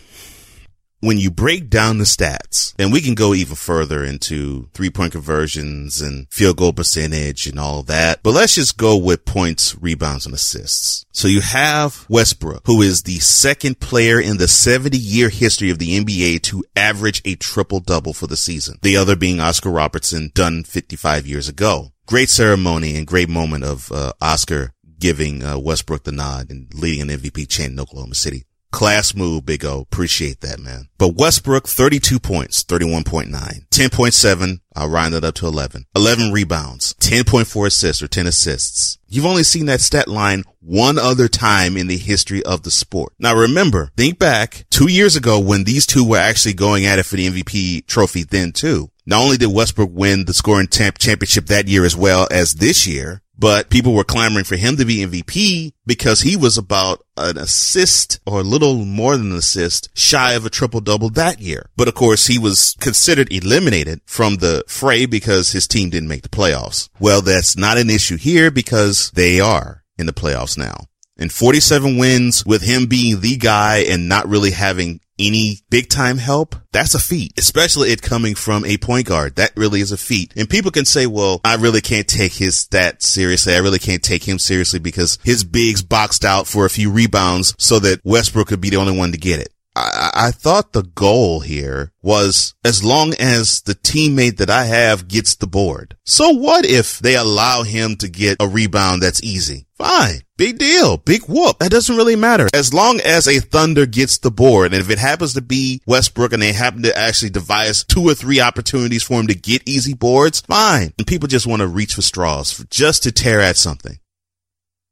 When 1.02 1.18
you 1.18 1.32
break 1.32 1.70
down 1.70 1.98
the 1.98 2.04
stats, 2.04 2.74
and 2.78 2.92
we 2.92 3.02
can 3.02 3.16
go 3.16 3.34
even 3.34 3.56
further 3.56 4.04
into 4.04 4.70
three 4.74 4.90
point 4.90 5.12
conversions 5.12 6.02
and 6.02 6.28
field 6.30 6.58
goal 6.58 6.74
percentage 6.74 7.48
and 7.48 7.60
all 7.60 7.84
that, 7.84 8.22
but 8.24 8.32
let's 8.32 8.56
just 8.56 8.78
go 8.78 8.98
with 8.98 9.26
points, 9.26 9.76
rebounds, 9.80 10.26
and 10.26 10.36
assists. 10.36 11.06
So 11.12 11.28
you 11.28 11.42
have 11.42 12.06
Westbrook, 12.10 12.64
who 12.66 12.82
is 12.82 13.04
the 13.04 13.20
second 13.20 13.80
player 13.80 14.20
in 14.20 14.38
the 14.38 14.48
70 14.48 14.98
year 14.98 15.30
history 15.30 15.70
of 15.70 15.80
the 15.80 16.00
NBA 16.00 16.42
to 16.44 16.64
average 16.76 17.22
a 17.26 17.36
triple 17.36 17.80
double 17.80 18.14
for 18.14 18.28
the 18.28 18.38
season. 18.38 18.80
The 18.82 18.98
other 18.98 19.16
being 19.16 19.40
Oscar 19.40 19.70
Robertson 19.70 20.32
done 20.34 20.64
55 20.64 21.28
years 21.28 21.48
ago. 21.48 21.92
Great 22.06 22.30
ceremony 22.30 22.96
and 22.96 23.06
great 23.06 23.30
moment 23.30 23.64
of 23.64 23.92
uh, 23.92 24.14
Oscar 24.22 24.74
giving 25.00 25.44
uh, 25.44 25.58
Westbrook 25.58 26.04
the 26.04 26.12
nod 26.12 26.50
and 26.50 26.74
leading 26.74 27.10
an 27.10 27.20
MVP 27.20 27.48
chant 27.48 27.74
in 27.74 27.80
Oklahoma 27.80 28.16
City. 28.16 28.46
Class 28.72 29.16
move, 29.16 29.46
Big 29.46 29.66
O. 29.66 29.82
Appreciate 29.82 30.42
that, 30.42 30.60
man. 30.60 30.88
But 30.98 31.16
Westbrook, 31.16 31.68
32 31.68 32.20
points, 32.20 32.64
31.9, 32.64 33.32
10.7. 33.32 34.60
I'll 34.76 34.90
round 34.90 35.16
it 35.16 35.24
up 35.24 35.36
to 35.36 35.48
11. 35.48 35.86
11 35.96 36.32
rebounds, 36.32 36.94
10.4 36.96 37.68
assists 37.68 38.02
or 38.02 38.08
10 38.08 38.28
assists. 38.28 38.98
You've 39.08 39.26
only 39.26 39.44
seen 39.44 39.66
that 39.66 39.82
stat 39.82 40.08
line 40.08 40.44
one 40.62 41.00
other 41.00 41.28
time 41.28 41.76
in 41.78 41.88
the 41.88 41.98
history 41.98 42.44
of 42.46 42.64
the 42.64 42.72
sport. 42.72 43.14
Now 43.18 43.36
remember, 43.36 43.92
think 43.98 44.20
back 44.20 44.66
two 44.70 44.88
years 44.88 45.16
ago 45.16 45.40
when 45.40 45.64
these 45.64 45.88
two 45.88 46.08
were 46.08 46.18
actually 46.18 46.54
going 46.54 46.86
at 46.86 47.00
it 47.00 47.04
for 47.04 47.16
the 47.16 47.28
MVP 47.28 47.88
trophy 47.88 48.24
then 48.24 48.52
too. 48.52 48.92
Not 49.06 49.24
only 49.24 49.38
did 49.38 49.48
Westbrook 49.48 49.90
win 49.92 50.26
the 50.26 50.34
scoring 50.36 50.68
champ- 50.68 51.00
championship 51.00 51.48
that 51.48 51.68
year 51.68 51.84
as 51.84 51.96
well 51.96 52.28
as 52.30 52.54
this 52.54 52.86
year, 52.86 53.24
but 53.40 53.70
people 53.70 53.94
were 53.94 54.04
clamoring 54.04 54.46
for 54.46 54.58
him 54.58 54.76
to 54.78 54.86
be 54.86 55.06
MVP 55.06 55.74
because 55.86 56.22
he 56.22 56.36
was 56.36 56.58
about 56.58 57.06
an 57.16 57.38
assist 57.38 58.20
or 58.26 58.42
a 58.42 58.44
little 58.44 58.86
more 58.86 59.16
than 59.16 59.32
an 59.32 59.38
assist 59.38 59.90
shy 59.94 60.34
of 60.34 60.46
a 60.46 60.50
triple 60.50 60.82
double 60.82 61.10
that 61.12 61.40
year. 61.40 61.70
But 61.78 61.88
of 61.88 61.96
course, 61.96 62.28
he 62.28 62.38
was 62.38 62.76
considered 62.80 63.32
eliminated 63.32 64.02
from 64.06 64.38
the 64.38 64.64
fray 64.68 65.06
because 65.06 65.52
his 65.52 65.68
team 65.68 65.90
didn't 65.90 66.10
make 66.10 66.24
the 66.24 66.30
playoffs. 66.30 66.90
Well, 67.00 67.22
that's 67.22 67.56
not 67.56 67.78
an 67.78 67.90
issue 67.90 68.18
here 68.18 68.52
because 68.52 69.12
they 69.12 69.40
are 69.40 69.84
in 69.98 70.06
the 70.06 70.14
playoffs 70.14 70.58
now. 70.58 70.88
And 71.18 71.32
47 71.32 71.98
wins 71.98 72.46
with 72.46 72.62
him 72.62 72.86
being 72.86 73.20
the 73.20 73.36
guy 73.36 73.80
and 73.80 74.08
not 74.08 74.28
really 74.28 74.52
having 74.52 75.02
any 75.20 75.60
big 75.70 75.90
time 75.90 76.18
help, 76.18 76.56
that's 76.72 76.96
a 76.96 77.00
feat, 77.00 77.34
especially 77.38 77.92
it 77.92 78.02
coming 78.02 78.36
from 78.36 78.66
a 78.66 78.78
point 78.78 79.08
guard. 79.08 79.36
That 79.36 79.52
really 79.56 79.82
is 79.82 79.92
a 79.92 79.98
feat. 79.98 80.34
And 80.36 80.50
people 80.50 80.72
can 80.72 80.86
say, 80.86 81.06
well, 81.06 81.42
I 81.44 81.56
really 81.56 81.82
can't 81.82 82.08
take 82.08 82.34
his 82.34 82.56
stats 82.56 83.04
seriously. 83.04 83.54
I 83.54 83.60
really 83.60 83.80
can't 83.80 84.04
take 84.04 84.28
him 84.28 84.40
seriously 84.40 84.80
because 84.80 85.20
his 85.24 85.44
bigs 85.44 85.82
boxed 85.82 86.26
out 86.26 86.48
for 86.48 86.66
a 86.66 86.70
few 86.70 86.92
rebounds 86.92 87.54
so 87.58 87.80
that 87.80 88.02
Westbrook 88.04 88.48
could 88.48 88.62
be 88.62 88.70
the 88.70 88.78
only 88.78 88.98
one 88.98 89.12
to 89.12 89.18
get 89.18 89.40
it. 89.40 89.54
I, 89.80 90.28
I 90.28 90.32
thought 90.32 90.74
the 90.74 90.84
goal 90.84 91.40
here 91.40 91.92
was 92.02 92.54
as 92.64 92.84
long 92.84 93.14
as 93.20 93.62
the 93.62 93.76
teammate 93.76 94.38
that 94.38 94.50
I 94.50 94.66
have 94.66 95.08
gets 95.08 95.36
the 95.36 95.48
board. 95.48 95.96
So 96.06 96.30
what 96.30 96.66
if 96.66 97.00
they 97.00 97.16
allow 97.16 97.64
him 97.64 97.96
to 97.98 98.10
get 98.10 98.38
a 98.40 98.48
rebound 98.48 99.02
that's 99.02 99.24
easy? 99.24 99.66
Fine. 99.78 100.22
Big 100.38 100.58
deal. 100.58 100.98
Big 100.98 101.24
whoop. 101.24 101.60
That 101.60 101.72
doesn't 101.72 101.96
really 101.96 102.18
matter. 102.18 102.48
As 102.54 102.74
long 102.74 103.00
as 103.00 103.28
a 103.28 103.40
Thunder 103.40 103.86
gets 103.86 104.18
the 104.18 104.32
board, 104.32 104.74
and 104.74 104.82
if 104.82 104.90
it 104.90 105.00
happens 105.00 105.34
to 105.34 105.42
be 105.42 105.82
Westbrook 105.86 106.34
and 106.34 106.42
they 106.42 106.52
happen 106.52 106.84
to 106.84 106.98
actually 106.98 107.30
devise 107.30 107.86
two 107.86 108.04
or 108.04 108.14
three 108.14 108.42
opportunities 108.42 109.04
for 109.04 109.20
him 109.20 109.28
to 109.28 109.36
get 109.36 109.68
easy 109.68 109.94
boards, 109.94 110.42
fine. 110.42 110.94
And 110.98 111.08
people 111.08 111.28
just 111.28 111.48
want 111.48 111.62
to 111.62 111.68
reach 111.68 111.94
for 111.94 112.02
straws 112.02 112.52
for, 112.52 112.66
just 112.66 113.04
to 113.04 113.12
tear 113.12 113.40
at 113.40 113.56
something. 113.56 114.00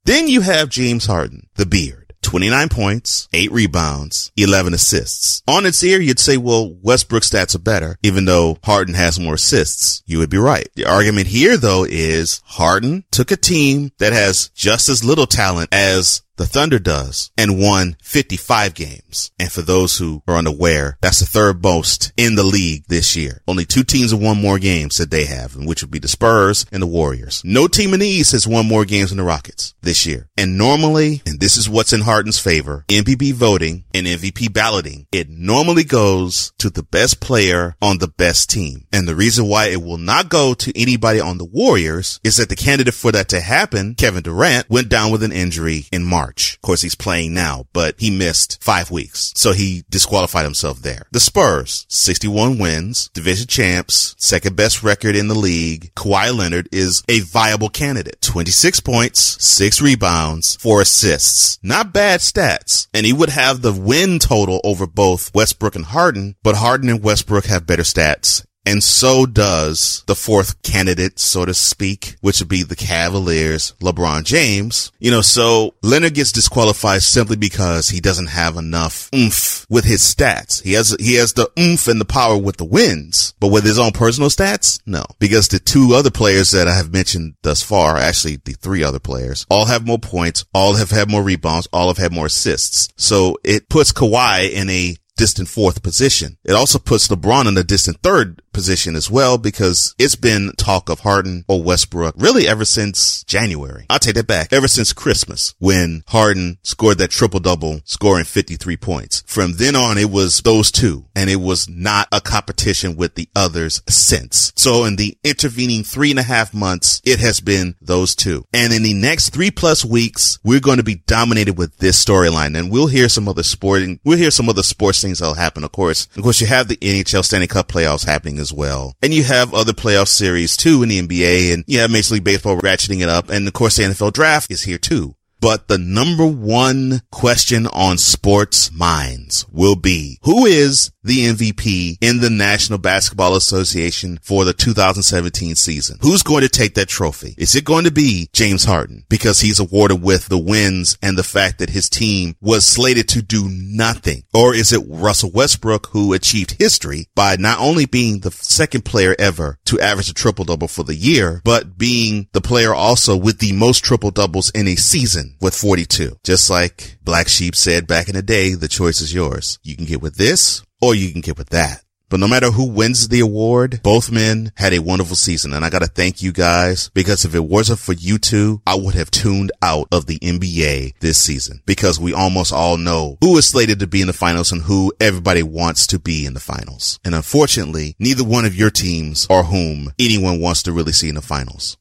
Then 0.06 0.30
you 0.30 0.40
have 0.40 0.70
James 0.70 1.06
Harden, 1.06 1.48
the 1.56 1.66
beard. 1.66 2.07
29 2.22 2.70
points, 2.70 3.28
8 3.34 3.52
rebounds, 3.52 4.32
11 4.38 4.74
assists. 4.74 5.42
On 5.48 5.66
its 5.66 5.84
ear, 5.84 6.00
you'd 6.00 6.20
say, 6.20 6.38
well, 6.38 6.74
Westbrook's 6.82 7.30
stats 7.30 7.56
are 7.56 7.60
better, 7.60 7.98
even 8.04 8.26
though 8.26 8.58
Harden 8.64 8.96
has 8.96 9.20
more 9.20 9.36
assists. 9.36 10.04
You 10.06 10.20
would 10.20 10.30
be 10.30 10.38
right. 10.38 10.68
The 10.76 10.86
argument 10.86 11.28
here, 11.28 11.58
though, 11.58 11.86
is 11.88 12.42
Harden 12.46 13.06
took 13.12 13.32
a 13.32 13.38
team 13.38 13.92
that 14.00 14.14
has 14.14 14.50
just 14.50 14.90
as 14.90 15.04
little 15.04 15.28
talent 15.28 15.70
as 15.72 16.22
the 16.38 16.46
Thunder 16.46 16.80
does 16.80 17.32
and 17.38 17.60
won 17.60 17.98
55 18.02 18.74
games. 18.74 19.32
And 19.40 19.52
for 19.52 19.62
those 19.62 19.98
who 19.98 20.24
are 20.28 20.36
unaware, 20.36 20.98
that's 21.02 21.20
the 21.20 21.26
third 21.26 21.62
most 21.62 22.14
in 22.16 22.36
the 22.36 22.44
league 22.44 22.86
this 22.88 23.16
year. 23.16 23.42
Only 23.48 23.66
two 23.66 23.84
teams 23.84 24.12
have 24.12 24.22
won 24.22 24.42
more 24.42 24.60
games 24.60 24.98
that 24.98 25.12
they 25.12 25.26
have, 25.26 25.56
which 25.56 25.82
would 25.82 25.92
be 25.92 26.00
the 26.00 26.08
Spurs 26.08 26.66
and 26.72 26.82
the 26.82 26.88
Warriors. 26.88 27.42
No 27.44 27.68
team 27.68 27.94
in 27.94 28.00
the 28.00 28.08
East 28.08 28.32
has 28.32 28.48
won 28.48 28.68
more 28.68 28.86
games 28.86 29.10
than 29.10 29.18
the 29.18 29.24
Rockets 29.24 29.74
this 29.82 30.06
year. 30.06 30.30
And 30.38 30.58
normally, 30.58 31.22
and 31.26 31.40
this 31.40 31.58
is 31.58 31.70
what's 31.70 31.94
in 31.94 32.02
Harden's 32.02 32.40
favor, 32.40 32.86
MVP 32.88 33.34
voting 33.34 33.86
and 33.94 34.06
MVP 34.06 34.54
balloting, 34.54 35.08
it 35.12 35.30
normally 35.30 35.84
goes 35.84 36.54
to 36.60 36.70
the 36.70 36.84
best 36.84 37.20
player 37.20 37.76
on 37.82 37.98
the 37.98 38.08
best 38.08 38.50
team. 38.50 38.86
And 38.94 39.08
the 39.08 39.16
reason 39.16 39.48
why 39.48 39.68
it 39.68 39.82
will 39.82 39.98
not 39.98 40.30
go 40.30 40.54
to 40.54 40.80
anybody 40.80 41.20
on 41.20 41.40
the 41.40 41.46
Warriors 41.46 42.20
is 42.24 42.38
that 42.38 42.50
the 42.50 42.56
candidate 42.56 42.94
for 42.94 43.12
that 43.12 43.30
to 43.30 43.42
happen, 43.42 43.96
Kevin 43.96 44.24
Durant, 44.24 44.70
went 44.70 44.90
down 44.90 45.12
with 45.12 45.24
an 45.24 45.32
injury 45.32 45.86
in 45.92 46.04
March. 46.04 46.27
March. 46.28 46.56
Of 46.56 46.62
course, 46.62 46.82
he's 46.82 46.96
playing 46.96 47.34
now, 47.34 47.68
but 47.72 47.96
he 48.00 48.12
missed 48.12 48.62
five 48.62 48.92
weeks. 48.92 49.32
So 49.36 49.54
he 49.54 49.86
disqualified 49.90 50.44
himself 50.44 50.82
there. 50.82 51.08
The 51.12 51.22
Spurs, 51.22 51.86
61 51.88 52.58
wins, 52.58 53.10
division 53.14 53.48
champs, 53.48 54.14
second 54.18 54.58
best 54.58 54.84
record 54.84 55.16
in 55.16 55.30
the 55.30 55.36
league. 55.36 55.92
Kawhi 55.96 56.38
Leonard 56.38 56.68
is 56.72 57.02
a 57.08 57.22
viable 57.22 57.70
candidate. 57.70 58.22
26 58.22 58.82
points, 58.82 59.22
six 59.44 59.82
rebounds, 59.82 60.58
four 60.58 60.82
assists. 60.82 61.60
Not 61.64 61.94
bad 61.94 62.20
stats. 62.20 62.88
And 62.94 63.06
he 63.06 63.14
would 63.14 63.30
have 63.30 63.62
the 63.62 63.74
win 63.74 64.20
total 64.20 64.60
over 64.66 64.86
both 64.86 65.34
Westbrook 65.34 65.76
and 65.76 65.86
Harden, 65.86 66.36
but 66.44 66.56
Harden 66.56 66.90
and 66.90 67.02
Westbrook 67.02 67.46
have 67.46 67.66
better 67.66 67.84
stats 67.84 68.47
and 68.68 68.84
so 68.84 69.26
does 69.26 70.04
the 70.08 70.16
fourth 70.16 70.62
candidate, 70.62 71.20
so 71.20 71.46
to 71.46 71.54
speak, 71.54 72.18
which 72.20 72.40
would 72.40 72.50
be 72.50 72.64
the 72.64 72.76
Cavaliers, 72.76 73.74
LeBron 73.80 74.26
James. 74.26 74.92
You 75.00 75.10
know, 75.10 75.22
so 75.22 75.74
Leonard 75.82 76.16
gets 76.16 76.34
disqualified 76.34 77.02
simply 77.02 77.38
because 77.38 77.88
he 77.88 78.02
doesn't 78.02 78.28
have 78.28 78.58
enough 78.58 79.10
oomph 79.16 79.66
with 79.70 79.86
his 79.86 80.02
stats. 80.02 80.62
He 80.62 80.74
has, 80.74 80.94
he 81.00 81.14
has 81.14 81.32
the 81.32 81.50
oomph 81.58 81.88
and 81.88 82.02
the 82.02 82.06
power 82.06 82.38
with 82.38 82.58
the 82.58 82.66
wins, 82.66 83.34
but 83.40 83.54
with 83.54 83.64
his 83.64 83.80
own 83.80 83.92
personal 83.92 84.30
stats, 84.30 84.82
no. 84.86 85.06
Because 85.18 85.48
the 85.48 85.60
two 85.60 85.94
other 85.94 86.12
players 86.12 86.52
that 86.52 86.68
I 86.68 86.76
have 86.76 86.92
mentioned 86.92 87.36
thus 87.44 87.64
far, 87.64 87.96
actually 87.96 88.36
the 88.44 88.52
three 88.52 88.84
other 88.84 89.00
players, 89.00 89.46
all 89.50 89.66
have 89.66 89.88
more 89.88 89.98
points, 89.98 90.44
all 90.54 90.76
have 90.76 90.92
had 90.92 91.10
more 91.10 91.24
rebounds, 91.24 91.70
all 91.72 91.88
have 91.88 91.98
had 91.98 92.12
more 92.12 92.26
assists. 92.26 92.90
So 92.98 93.38
it 93.46 93.70
puts 93.70 93.94
Kawhi 93.94 94.52
in 94.52 94.70
a 94.70 94.98
distant 95.18 95.50
fourth 95.50 95.84
position. 95.84 96.38
It 96.46 96.54
also 96.54 96.80
puts 96.80 97.10
LeBron 97.10 97.48
in 97.48 97.58
a 97.58 97.64
distant 97.64 97.98
third 98.02 98.42
position 98.54 98.96
as 98.96 99.12
well 99.12 99.38
because 99.38 99.94
it's 100.00 100.16
been 100.16 100.52
talk 100.58 100.90
of 100.90 101.02
Harden 101.02 101.46
or 101.48 101.62
Westbrook 101.62 102.16
really 102.18 102.48
ever 102.48 102.66
since 102.66 103.24
January. 103.26 103.86
I'll 103.90 104.00
take 104.00 104.16
that 104.16 104.26
back. 104.26 104.52
Ever 104.52 104.68
since 104.68 104.94
Christmas 104.94 105.54
when 105.60 106.04
Harden 106.08 106.58
scored 106.64 106.98
that 106.98 107.12
triple 107.12 107.40
double, 107.40 107.82
scoring 107.84 108.26
53 108.26 108.78
points. 108.78 109.24
From 109.28 109.54
then 109.54 109.76
on, 109.76 109.98
it 109.98 110.10
was 110.10 110.42
those 110.42 110.72
two 110.72 111.06
and 111.16 111.30
it 111.30 111.36
was 111.36 111.70
not 111.70 112.08
a 112.12 112.22
competition 112.22 112.96
with 112.96 113.16
the 113.16 113.30
others 113.36 113.82
since. 113.90 114.54
So 114.56 114.86
in 114.86 114.96
the 114.96 115.18
intervening 115.24 115.84
three 115.84 116.12
and 116.12 116.20
a 116.20 116.24
half 116.24 116.54
months, 116.54 117.02
it 117.06 117.20
has 117.20 117.40
been 117.40 117.76
those 117.82 118.16
two. 118.16 118.46
And 118.54 118.74
in 118.74 118.84
the 118.84 118.94
next 118.94 119.30
three 119.30 119.52
plus 119.52 119.84
weeks, 119.86 120.40
we're 120.44 120.60
going 120.60 120.78
to 120.78 120.84
be 120.84 121.04
dominated 121.06 121.58
with 121.58 121.78
this 121.78 122.04
storyline 122.04 122.58
and 122.58 122.72
we'll 122.72 122.88
hear 122.88 123.10
some 123.10 123.28
other 123.28 123.44
sporting, 123.44 124.00
we'll 124.04 124.18
hear 124.18 124.32
some 124.32 124.50
other 124.50 124.64
sports 124.64 125.04
things 125.08 125.20
that'll 125.20 125.36
happen. 125.36 125.64
Of 125.64 125.72
course, 125.72 126.08
of 126.16 126.24
course, 126.24 126.42
you 126.42 126.48
have 126.48 126.68
the 126.68 126.78
NHL 126.78 127.24
Stanley 127.24 127.48
Cup 127.48 127.68
playoffs 127.68 128.06
happening 128.06 128.40
as 128.40 128.54
well. 128.54 128.96
And 129.02 129.14
you 129.14 129.24
have 129.24 129.54
other 129.54 129.74
playoff 129.74 130.08
series 130.08 130.58
too 130.58 130.84
in 130.84 130.90
the 130.90 131.02
NBA 131.02 131.54
and 131.54 131.64
you 131.68 131.80
have 131.80 131.92
Major 131.92 132.16
League 132.16 132.24
Baseball 132.24 132.58
ratcheting 132.58 133.02
it 133.02 133.10
up. 133.10 133.30
And 133.30 133.48
of 133.48 133.54
course 133.54 133.78
the 133.78 133.84
NFL 133.84 134.14
draft 134.14 134.52
is 134.52 134.64
here 134.64 134.78
too. 134.78 135.16
But 135.48 135.70
the 135.70 135.78
number 135.78 136.26
one 136.28 137.04
question 137.10 137.68
on 137.68 137.98
sports 138.00 138.70
minds 138.70 139.46
will 139.50 139.78
be, 139.78 140.20
who 140.24 140.46
is 140.46 140.92
the 141.08 141.28
MVP 141.28 141.98
in 142.02 142.20
the 142.20 142.30
National 142.30 142.78
Basketball 142.78 143.36
Association 143.36 144.20
for 144.22 144.44
the 144.44 144.54
2017 144.54 145.56
season. 145.56 145.98
Who's 146.02 146.22
going 146.22 146.42
to 146.42 146.50
take 146.50 146.76
that 146.76 146.90
trophy? 146.90 147.34
Is 147.38 147.56
it 147.56 147.64
going 147.64 147.86
to 147.86 147.92
be 147.92 148.28
James 148.34 148.66
Harden 148.66 149.06
because 149.10 149.40
he's 149.40 149.60
awarded 149.60 150.04
with 150.04 150.28
the 150.28 150.38
wins 150.38 150.98
and 151.02 151.18
the 151.18 151.24
fact 151.24 151.60
that 151.60 151.70
his 151.70 151.90
team 151.90 152.36
was 152.42 152.66
slated 152.66 153.08
to 153.10 153.22
do 153.22 153.48
nothing? 153.50 154.24
Or 154.34 154.54
is 154.54 154.74
it 154.74 154.84
Russell 154.86 155.32
Westbrook 155.34 155.88
who 155.88 156.12
achieved 156.12 156.58
history 156.60 157.08
by 157.16 157.38
not 157.38 157.60
only 157.60 157.86
being 157.86 158.20
the 158.20 158.32
second 158.32 158.84
player 158.84 159.16
ever 159.18 159.58
to 159.66 159.80
average 159.80 160.10
a 160.10 160.14
triple 160.14 160.44
double 160.44 160.68
for 160.68 160.84
the 160.84 160.96
year, 160.96 161.42
but 161.46 161.78
being 161.78 162.28
the 162.34 162.42
player 162.42 162.74
also 162.74 163.16
with 163.16 163.40
the 163.40 163.54
most 163.54 163.84
triple 163.84 164.12
doubles 164.12 164.50
in 164.50 164.68
a 164.68 164.76
season 164.76 165.37
with 165.40 165.56
42? 165.56 166.18
Just 166.24 166.50
like 166.50 166.98
Black 167.04 167.28
Sheep 167.28 167.56
said 167.56 167.88
back 167.88 168.08
in 168.10 168.16
the 168.16 168.22
day, 168.22 168.54
the 168.54 168.68
choice 168.68 169.02
is 169.02 169.14
yours. 169.14 169.60
You 169.64 169.76
can 169.76 169.86
get 169.86 170.02
with 170.02 170.16
this 170.16 170.64
or 170.82 170.96
you 170.96 171.12
can 171.12 171.22
get 171.22 171.38
with 171.38 171.50
that. 171.50 171.84
But 172.10 172.22
no 172.22 172.28
matter 172.28 172.52
who 172.52 172.70
wins 172.70 173.10
the 173.10 173.20
award, 173.20 173.82
both 173.84 174.12
men 174.12 174.54
had 174.56 174.74
a 174.74 174.80
wonderful 174.80 175.18
season. 175.18 175.54
And 175.54 175.66
I 175.66 175.70
got 175.70 175.80
to 175.80 175.88
thank 175.88 176.22
you 176.22 176.32
guys 176.32 176.90
because 176.94 177.26
if 177.26 177.36
it 177.36 177.44
wasn't 177.44 177.80
for 177.80 177.92
you 177.92 178.18
two, 178.18 178.62
I 178.66 178.76
would 178.76 178.96
have 178.96 179.12
tuned 179.12 179.52
out 179.62 179.90
of 179.92 180.06
the 180.06 180.18
NBA 180.20 181.00
this 181.00 181.18
season 181.18 181.62
because 181.66 182.00
we 182.00 182.14
almost 182.14 182.54
all 182.54 182.78
know 182.78 183.18
who 183.20 183.38
is 183.38 183.48
slated 183.48 183.80
to 183.80 183.88
be 183.88 184.00
in 184.00 184.08
the 184.08 184.14
finals 184.14 184.54
and 184.54 184.62
who 184.62 184.94
everybody 185.02 185.44
wants 185.44 185.86
to 185.88 186.00
be 186.00 186.26
in 186.26 186.34
the 186.34 186.40
finals. 186.40 186.98
And 187.04 187.14
unfortunately, 187.14 187.96
neither 188.00 188.24
one 188.24 188.46
of 188.46 188.56
your 188.56 188.70
teams 188.70 189.28
or 189.30 189.44
whom 189.44 189.92
anyone 190.00 190.40
wants 190.40 190.64
to 190.64 190.72
really 190.72 190.94
see 190.94 191.10
in 191.10 191.16
the 191.16 191.22
finals. 191.22 191.78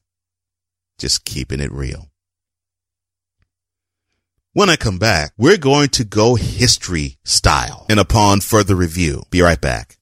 Just 0.97 1.23
keeping 1.23 1.61
it 1.61 1.71
real. 1.71 2.07
When 4.57 4.71
I 4.71 4.75
come 4.75 4.97
back, 4.97 5.33
we're 5.37 5.57
going 5.57 5.89
to 5.89 6.03
go 6.03 6.33
history 6.33 7.19
style 7.23 7.85
and 7.89 7.99
upon 7.99 8.41
further 8.41 8.73
review. 8.73 9.21
Be 9.29 9.43
right 9.43 9.61
back. 9.61 9.96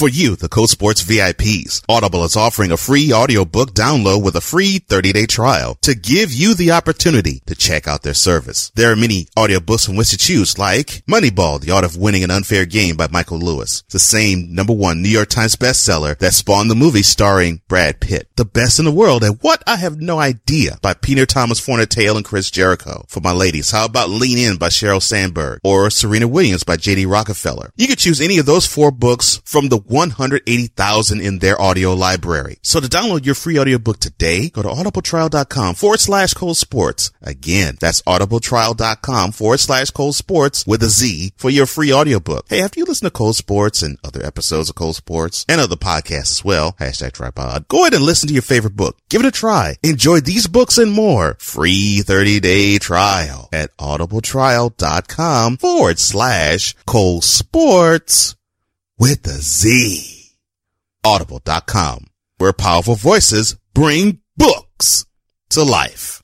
For 0.00 0.08
you, 0.08 0.34
the 0.34 0.48
Cole 0.48 0.66
Sports 0.66 1.02
VIPs, 1.02 1.82
Audible 1.86 2.24
is 2.24 2.34
offering 2.34 2.72
a 2.72 2.78
free 2.78 3.12
audiobook 3.12 3.74
download 3.74 4.24
with 4.24 4.34
a 4.34 4.40
free 4.40 4.78
30-day 4.78 5.26
trial 5.26 5.76
to 5.82 5.94
give 5.94 6.32
you 6.32 6.54
the 6.54 6.70
opportunity 6.70 7.42
to 7.44 7.54
check 7.54 7.86
out 7.86 8.02
their 8.02 8.14
service. 8.14 8.72
There 8.74 8.90
are 8.90 8.96
many 8.96 9.26
audiobooks 9.36 9.84
from 9.84 9.96
which 9.96 10.08
to 10.12 10.16
choose, 10.16 10.58
like 10.58 11.04
Moneyball, 11.06 11.60
The 11.60 11.72
Art 11.72 11.84
of 11.84 11.98
Winning 11.98 12.24
an 12.24 12.30
Unfair 12.30 12.64
Game 12.64 12.96
by 12.96 13.08
Michael 13.08 13.40
Lewis, 13.40 13.82
the 13.90 13.98
same 13.98 14.54
number 14.54 14.72
one 14.72 15.02
New 15.02 15.10
York 15.10 15.28
Times 15.28 15.54
bestseller 15.54 16.16
that 16.16 16.32
spawned 16.32 16.70
the 16.70 16.74
movie 16.74 17.02
starring 17.02 17.60
Brad 17.68 18.00
Pitt, 18.00 18.26
The 18.36 18.46
Best 18.46 18.78
in 18.78 18.86
the 18.86 18.90
World, 18.90 19.22
and 19.22 19.36
What 19.42 19.62
I 19.66 19.76
Have 19.76 20.00
No 20.00 20.18
Idea 20.18 20.78
by 20.80 20.94
Peter 20.94 21.26
Thomas 21.26 21.60
Fornatale 21.60 22.16
and 22.16 22.24
Chris 22.24 22.50
Jericho. 22.50 23.04
For 23.06 23.20
my 23.20 23.32
ladies, 23.32 23.70
how 23.70 23.84
about 23.84 24.08
Lean 24.08 24.38
In 24.38 24.56
by 24.56 24.68
Sheryl 24.68 25.02
Sandberg 25.02 25.60
or 25.62 25.90
Serena 25.90 26.26
Williams 26.26 26.64
by 26.64 26.78
J.D. 26.78 27.04
Rockefeller? 27.04 27.70
You 27.76 27.86
could 27.86 27.98
choose 27.98 28.22
any 28.22 28.38
of 28.38 28.46
those 28.46 28.64
four 28.64 28.90
books 28.90 29.42
from 29.44 29.68
the 29.68 29.89
180,000 29.90 31.20
in 31.20 31.40
their 31.40 31.60
audio 31.60 31.94
library. 31.94 32.58
So 32.62 32.80
to 32.80 32.86
download 32.88 33.26
your 33.26 33.34
free 33.34 33.58
audiobook 33.58 33.98
today, 33.98 34.48
go 34.48 34.62
to 34.62 34.68
audibletrial.com 34.68 35.74
forward 35.74 36.00
slash 36.00 36.32
Cole 36.34 36.54
Sports. 36.54 37.10
Again, 37.20 37.76
that's 37.80 38.02
audibletrial.com 38.02 39.32
forward 39.32 39.58
slash 39.58 39.90
Cole 39.90 40.12
Sports 40.12 40.66
with 40.66 40.82
a 40.82 40.88
Z 40.88 41.32
for 41.36 41.50
your 41.50 41.66
free 41.66 41.92
audiobook. 41.92 42.46
Hey, 42.48 42.62
after 42.62 42.78
you 42.78 42.86
listen 42.86 43.06
to 43.06 43.10
Cole 43.10 43.32
Sports 43.32 43.82
and 43.82 43.98
other 44.04 44.24
episodes 44.24 44.70
of 44.70 44.76
Cole 44.76 44.92
Sports 44.92 45.44
and 45.48 45.60
other 45.60 45.76
podcasts 45.76 46.30
as 46.30 46.44
well, 46.44 46.72
hashtag 46.78 47.12
tripod, 47.12 47.66
go 47.68 47.82
ahead 47.82 47.94
and 47.94 48.04
listen 48.04 48.28
to 48.28 48.34
your 48.34 48.42
favorite 48.42 48.76
book. 48.76 48.96
Give 49.08 49.20
it 49.20 49.28
a 49.28 49.32
try. 49.32 49.76
Enjoy 49.82 50.20
these 50.20 50.46
books 50.46 50.78
and 50.78 50.92
more. 50.92 51.36
Free 51.40 52.02
30 52.02 52.40
day 52.40 52.78
trial 52.78 53.48
at 53.52 53.76
audibletrial.com 53.78 55.56
forward 55.56 55.98
slash 55.98 56.74
Cole 56.86 57.20
Sports 57.20 58.36
with 59.00 59.26
a 59.26 59.40
Z. 59.40 60.36
Audible.com, 61.02 62.04
where 62.36 62.52
powerful 62.52 62.96
voices 62.96 63.56
bring 63.72 64.20
books 64.36 65.06
to 65.48 65.62
life. 65.62 66.19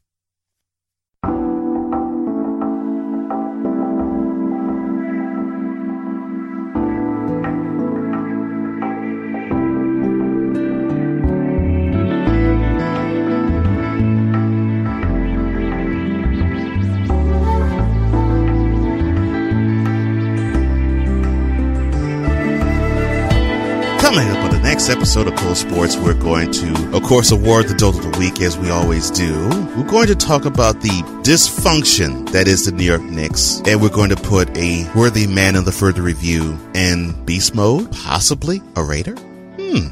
Next 24.86 24.99
episode 24.99 25.26
of 25.26 25.34
Cole 25.34 25.56
Sports, 25.56 25.96
we're 25.96 26.14
going 26.14 26.52
to, 26.52 26.96
of 26.96 27.02
course, 27.02 27.32
award 27.32 27.66
the 27.66 27.75
Dolt 27.75 27.96
of 27.96 28.12
the 28.12 28.18
Week 28.20 28.40
as 28.40 28.56
we 28.56 28.70
always 28.70 29.10
do. 29.10 29.49
We're 29.76 29.82
going 29.82 30.06
to 30.06 30.14
talk 30.14 30.44
about 30.44 30.80
the 30.80 31.02
dysfunction 31.25 32.30
that 32.30 32.46
is 32.46 32.66
the 32.66 32.70
New 32.70 32.84
York 32.84 33.02
Knicks, 33.02 33.60
and 33.66 33.82
we're 33.82 33.88
going 33.88 34.10
to 34.10 34.16
put 34.16 34.56
a 34.56 34.88
worthy 34.94 35.26
man 35.26 35.56
in 35.56 35.64
the 35.64 35.72
further 35.72 36.02
review 36.02 36.56
in 36.76 37.25
beast 37.25 37.52
mode, 37.52 37.90
possibly 37.90 38.62
a 38.76 38.84
Raider. 38.84 39.16
Hmm. 39.16 39.88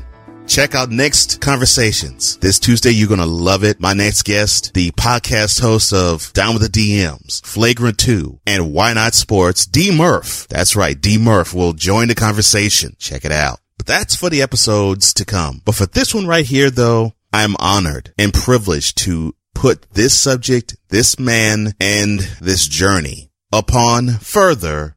Check 0.47 0.77
out 0.77 0.91
next 0.91 1.41
conversations. 1.41 2.37
This 2.37 2.61
Tuesday, 2.61 2.91
you're 2.91 3.09
going 3.09 3.19
to 3.19 3.27
love 3.27 3.65
it. 3.65 3.81
My 3.81 3.95
next 3.95 4.23
guest, 4.23 4.75
the 4.75 4.93
podcast 4.93 5.61
host 5.61 5.93
of 5.93 6.33
Down 6.35 6.55
with 6.55 6.63
the 6.63 6.69
DMs, 6.69 7.45
Flagrant 7.45 7.99
2, 7.99 8.39
and 8.47 8.73
Why 8.73 8.93
Not 8.93 9.15
Sports, 9.15 9.67
D 9.67 9.91
Murph. 9.91 10.47
That's 10.47 10.77
right. 10.77 11.01
D 11.01 11.19
Murph 11.19 11.53
will 11.53 11.73
join 11.73 12.07
the 12.07 12.15
conversation. 12.15 12.95
Check 13.01 13.25
it 13.25 13.33
out. 13.33 13.59
But 13.85 13.99
that's 13.99 14.17
for 14.17 14.31
the 14.31 14.41
episodes 14.41 15.13
to 15.13 15.27
come. 15.27 15.61
But 15.63 15.75
for 15.75 15.85
this 15.85 16.15
one 16.15 16.27
right 16.27 16.47
here, 16.47 16.71
though, 16.71 17.13
I'm 17.35 17.55
honored 17.59 18.15
and 18.17 18.33
privileged 18.33 18.97
to 18.99 19.35
put 19.55 19.91
this 19.93 20.15
subject, 20.19 20.77
this 20.89 21.19
man, 21.19 21.75
and 21.79 22.21
this 22.41 22.67
journey 22.67 23.31
upon 23.53 24.09
further 24.21 24.97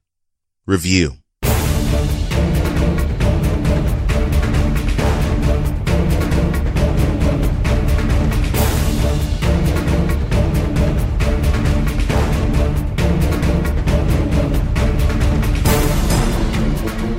review. 0.65 1.17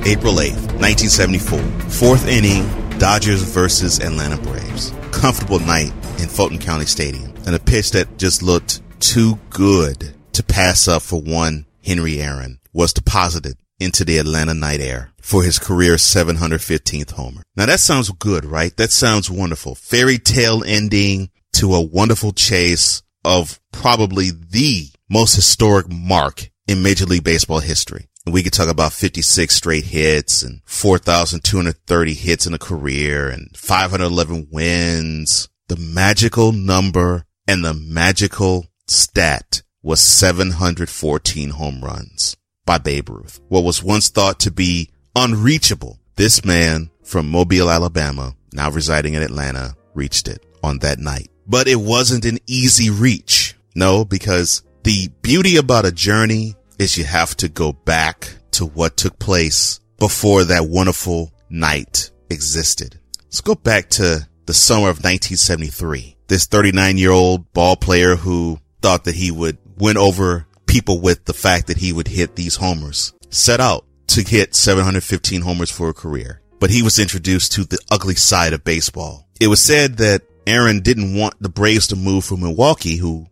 April 0.05 0.35
8th, 0.35 0.79
1974. 0.79 1.59
Fourth 1.89 2.27
inning, 2.27 2.67
Dodgers 2.99 3.43
versus 3.43 3.99
Atlanta 3.99 4.37
Braves. 4.37 4.93
Comfortable 5.11 5.59
night 5.59 5.91
in 6.19 6.27
Fulton 6.27 6.59
County 6.59 6.85
Stadium. 6.85 7.33
And 7.45 7.55
a 7.55 7.59
pitch 7.59 7.91
that 7.91 8.17
just 8.17 8.41
looked 8.41 8.81
too 8.99 9.39
good 9.49 10.13
to 10.33 10.43
pass 10.43 10.87
up 10.87 11.01
for 11.01 11.21
one 11.21 11.65
Henry 11.83 12.21
Aaron 12.21 12.59
was 12.73 12.93
deposited 12.93 13.57
into 13.79 14.03
the 14.03 14.17
Atlanta 14.17 14.53
night 14.53 14.81
air 14.81 15.11
for 15.21 15.43
his 15.43 15.59
career 15.59 15.95
715th 15.95 17.11
homer. 17.11 17.41
Now 17.55 17.65
that 17.65 17.79
sounds 17.79 18.09
good, 18.11 18.45
right? 18.45 18.75
That 18.77 18.91
sounds 18.91 19.29
wonderful. 19.29 19.75
Fairy 19.75 20.17
tale 20.17 20.63
ending 20.65 21.29
to 21.53 21.73
a 21.73 21.81
wonderful 21.81 22.31
chase 22.33 23.01
of 23.23 23.59
probably 23.71 24.31
the 24.31 24.89
most 25.09 25.35
historic 25.35 25.89
mark 25.89 26.49
in 26.67 26.83
Major 26.83 27.05
League 27.05 27.23
Baseball 27.23 27.59
history. 27.59 28.08
We 28.31 28.43
could 28.43 28.53
talk 28.53 28.69
about 28.69 28.93
56 28.93 29.53
straight 29.55 29.85
hits 29.85 30.43
and 30.43 30.61
4,230 30.65 32.13
hits 32.13 32.45
in 32.45 32.53
a 32.53 32.59
career 32.59 33.29
and 33.29 33.55
511 33.55 34.47
wins. 34.51 35.49
The 35.67 35.77
magical 35.77 36.51
number 36.51 37.25
and 37.47 37.63
the 37.63 37.73
magical 37.73 38.67
stat 38.87 39.61
was 39.81 39.99
714 39.99 41.51
home 41.51 41.81
runs 41.83 42.35
by 42.65 42.77
Babe 42.77 43.09
Ruth. 43.09 43.39
What 43.47 43.63
was 43.63 43.83
once 43.83 44.09
thought 44.09 44.39
to 44.41 44.51
be 44.51 44.89
unreachable. 45.15 45.99
This 46.15 46.43
man 46.45 46.91
from 47.03 47.29
Mobile, 47.29 47.69
Alabama, 47.69 48.35
now 48.53 48.69
residing 48.69 49.13
in 49.13 49.23
Atlanta, 49.23 49.75
reached 49.93 50.27
it 50.27 50.45
on 50.63 50.79
that 50.79 50.99
night. 50.99 51.29
But 51.47 51.67
it 51.67 51.77
wasn't 51.77 52.25
an 52.25 52.39
easy 52.45 52.89
reach. 52.89 53.55
No, 53.75 54.05
because 54.05 54.63
the 54.83 55.09
beauty 55.21 55.57
about 55.57 55.85
a 55.85 55.91
journey 55.91 56.55
is 56.79 56.97
you 56.97 57.03
have 57.03 57.35
to 57.37 57.49
go 57.49 57.73
back 57.73 58.33
to 58.51 58.65
what 58.65 58.97
took 58.97 59.19
place 59.19 59.79
before 59.99 60.45
that 60.45 60.67
wonderful 60.67 61.31
night 61.49 62.09
existed. 62.29 62.99
Let's 63.25 63.41
go 63.41 63.53
back 63.53 63.89
to 63.91 64.27
the 64.45 64.53
summer 64.53 64.89
of 64.89 65.03
1973. 65.03 66.15
This 66.27 66.45
39 66.45 66.97
year 66.97 67.11
old 67.11 67.51
ball 67.53 67.75
player 67.75 68.15
who 68.15 68.59
thought 68.81 69.03
that 69.03 69.15
he 69.15 69.29
would 69.29 69.57
win 69.77 69.97
over 69.97 70.47
people 70.65 71.01
with 71.01 71.25
the 71.25 71.33
fact 71.33 71.67
that 71.67 71.77
he 71.77 71.91
would 71.91 72.07
hit 72.07 72.35
these 72.35 72.55
homers 72.55 73.13
set 73.29 73.59
out 73.59 73.85
to 74.07 74.23
hit 74.23 74.55
715 74.55 75.41
homers 75.41 75.69
for 75.69 75.89
a 75.89 75.93
career. 75.93 76.41
But 76.59 76.71
he 76.71 76.81
was 76.81 76.99
introduced 76.99 77.51
to 77.53 77.65
the 77.65 77.79
ugly 77.91 78.15
side 78.15 78.53
of 78.53 78.63
baseball. 78.63 79.27
It 79.39 79.47
was 79.47 79.61
said 79.61 79.97
that 79.97 80.23
Aaron 80.45 80.81
didn't 80.81 81.15
want 81.15 81.35
the 81.39 81.49
Braves 81.49 81.87
to 81.87 81.95
move 81.95 82.25
from 82.25 82.41
Milwaukee, 82.41 82.97
who 82.97 83.27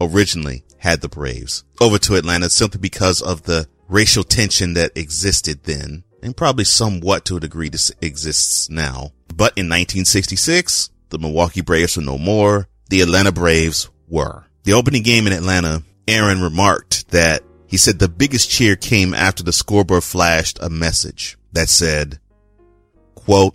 originally 0.00 0.64
had 0.78 1.00
the 1.00 1.08
Braves 1.08 1.64
over 1.80 1.98
to 1.98 2.16
Atlanta 2.16 2.50
simply 2.50 2.80
because 2.80 3.20
of 3.20 3.42
the 3.42 3.68
racial 3.88 4.24
tension 4.24 4.74
that 4.74 4.96
existed 4.96 5.64
then 5.64 6.04
and 6.22 6.36
probably 6.36 6.64
somewhat 6.64 7.24
to 7.24 7.36
a 7.36 7.40
degree 7.40 7.68
that 7.68 7.90
exists 8.00 8.68
now. 8.68 9.12
But 9.28 9.56
in 9.56 9.66
1966, 9.66 10.90
the 11.10 11.18
Milwaukee 11.18 11.60
Braves 11.60 11.96
were 11.96 12.02
no 12.02 12.18
more. 12.18 12.68
The 12.90 13.02
Atlanta 13.02 13.32
Braves 13.32 13.88
were. 14.08 14.46
The 14.64 14.72
opening 14.72 15.02
game 15.02 15.26
in 15.26 15.32
Atlanta, 15.32 15.82
Aaron 16.06 16.42
remarked 16.42 17.08
that 17.10 17.42
he 17.66 17.76
said 17.76 17.98
the 17.98 18.08
biggest 18.08 18.50
cheer 18.50 18.76
came 18.76 19.14
after 19.14 19.42
the 19.42 19.52
scoreboard 19.52 20.04
flashed 20.04 20.58
a 20.60 20.70
message 20.70 21.36
that 21.52 21.68
said, 21.68 22.18
quote, 23.14 23.54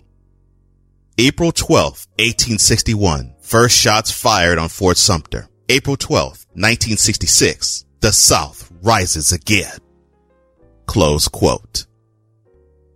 April 1.18 1.52
12th, 1.52 2.08
1861, 2.18 3.34
first 3.40 3.78
shots 3.78 4.10
fired 4.10 4.58
on 4.58 4.68
Fort 4.68 4.96
Sumter. 4.96 5.48
April 5.70 5.96
12th, 5.96 6.44
1966, 6.52 7.86
the 8.00 8.12
South 8.12 8.70
rises 8.82 9.32
again. 9.32 9.78
Close 10.84 11.26
quote. 11.26 11.86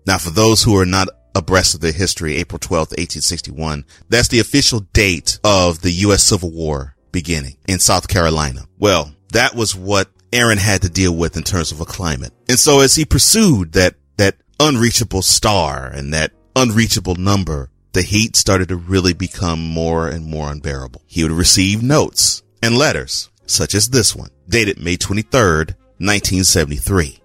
Now, 0.06 0.18
for 0.18 0.30
those 0.30 0.62
who 0.62 0.76
are 0.78 0.84
not 0.84 1.08
abreast 1.34 1.74
of 1.74 1.80
the 1.80 1.92
history, 1.92 2.36
April 2.36 2.58
12th, 2.58 2.92
1861, 2.98 3.86
that's 4.10 4.28
the 4.28 4.40
official 4.40 4.80
date 4.92 5.38
of 5.42 5.80
the 5.80 5.90
U.S. 5.90 6.22
Civil 6.22 6.50
War 6.50 6.94
beginning 7.10 7.56
in 7.66 7.78
South 7.78 8.06
Carolina. 8.06 8.66
Well, 8.78 9.14
that 9.32 9.54
was 9.54 9.74
what 9.74 10.10
Aaron 10.30 10.58
had 10.58 10.82
to 10.82 10.90
deal 10.90 11.16
with 11.16 11.38
in 11.38 11.44
terms 11.44 11.72
of 11.72 11.80
a 11.80 11.86
climate. 11.86 12.34
And 12.50 12.58
so 12.58 12.80
as 12.80 12.94
he 12.94 13.06
pursued 13.06 13.72
that, 13.72 13.94
that 14.18 14.36
unreachable 14.60 15.22
star 15.22 15.86
and 15.86 16.12
that 16.12 16.32
unreachable 16.54 17.14
number, 17.14 17.70
the 17.94 18.02
heat 18.02 18.36
started 18.36 18.68
to 18.68 18.76
really 18.76 19.14
become 19.14 19.60
more 19.60 20.06
and 20.06 20.26
more 20.26 20.50
unbearable. 20.50 21.02
He 21.06 21.22
would 21.22 21.32
receive 21.32 21.82
notes 21.82 22.42
and 22.62 22.76
letters, 22.76 23.30
such 23.46 23.74
as 23.74 23.88
this 23.88 24.14
one, 24.14 24.30
dated 24.48 24.78
May 24.78 24.96
23rd, 24.96 25.74
1973. 25.98 27.20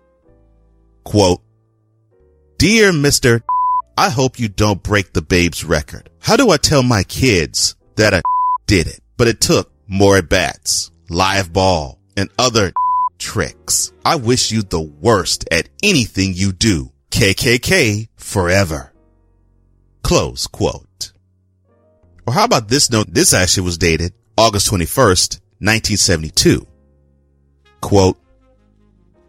Quote, 1.04 1.42
Dear 2.58 2.92
Mr. 2.92 3.42
I 3.98 4.10
hope 4.10 4.40
you 4.40 4.48
don't 4.48 4.82
break 4.82 5.14
the 5.14 5.22
babe's 5.22 5.64
record. 5.64 6.10
How 6.20 6.38
do 6.38 6.50
I 6.50 6.58
tell 6.58 6.82
my 6.82 7.04
kids 7.04 7.76
that 7.96 8.14
I 8.14 8.22
did 8.66 8.88
it? 8.88 9.00
But 9.18 9.28
it 9.28 9.42
took 9.42 9.72
more 9.88 10.18
at 10.18 10.30
bats, 10.30 10.92
live 11.10 11.54
ball, 11.54 12.00
and 12.18 12.30
other 12.40 12.74
tricks. 13.20 13.92
I 14.04 14.16
wish 14.16 14.52
you 14.52 14.64
the 14.64 14.82
worst 14.82 15.48
at 15.52 15.70
anything 15.84 16.34
you 16.34 16.52
do. 16.52 16.92
KKK 17.12 18.08
forever. 18.16 18.92
Close 20.02 20.48
quote. 20.48 21.12
Or 22.26 22.34
how 22.34 22.46
about 22.46 22.70
this 22.70 22.90
note? 22.90 23.08
This 23.14 23.34
actually 23.34 23.64
was 23.64 23.78
dated 23.78 24.14
August 24.38 24.70
21st, 24.72 25.40
1972. 25.60 26.66
Quote, 27.82 28.18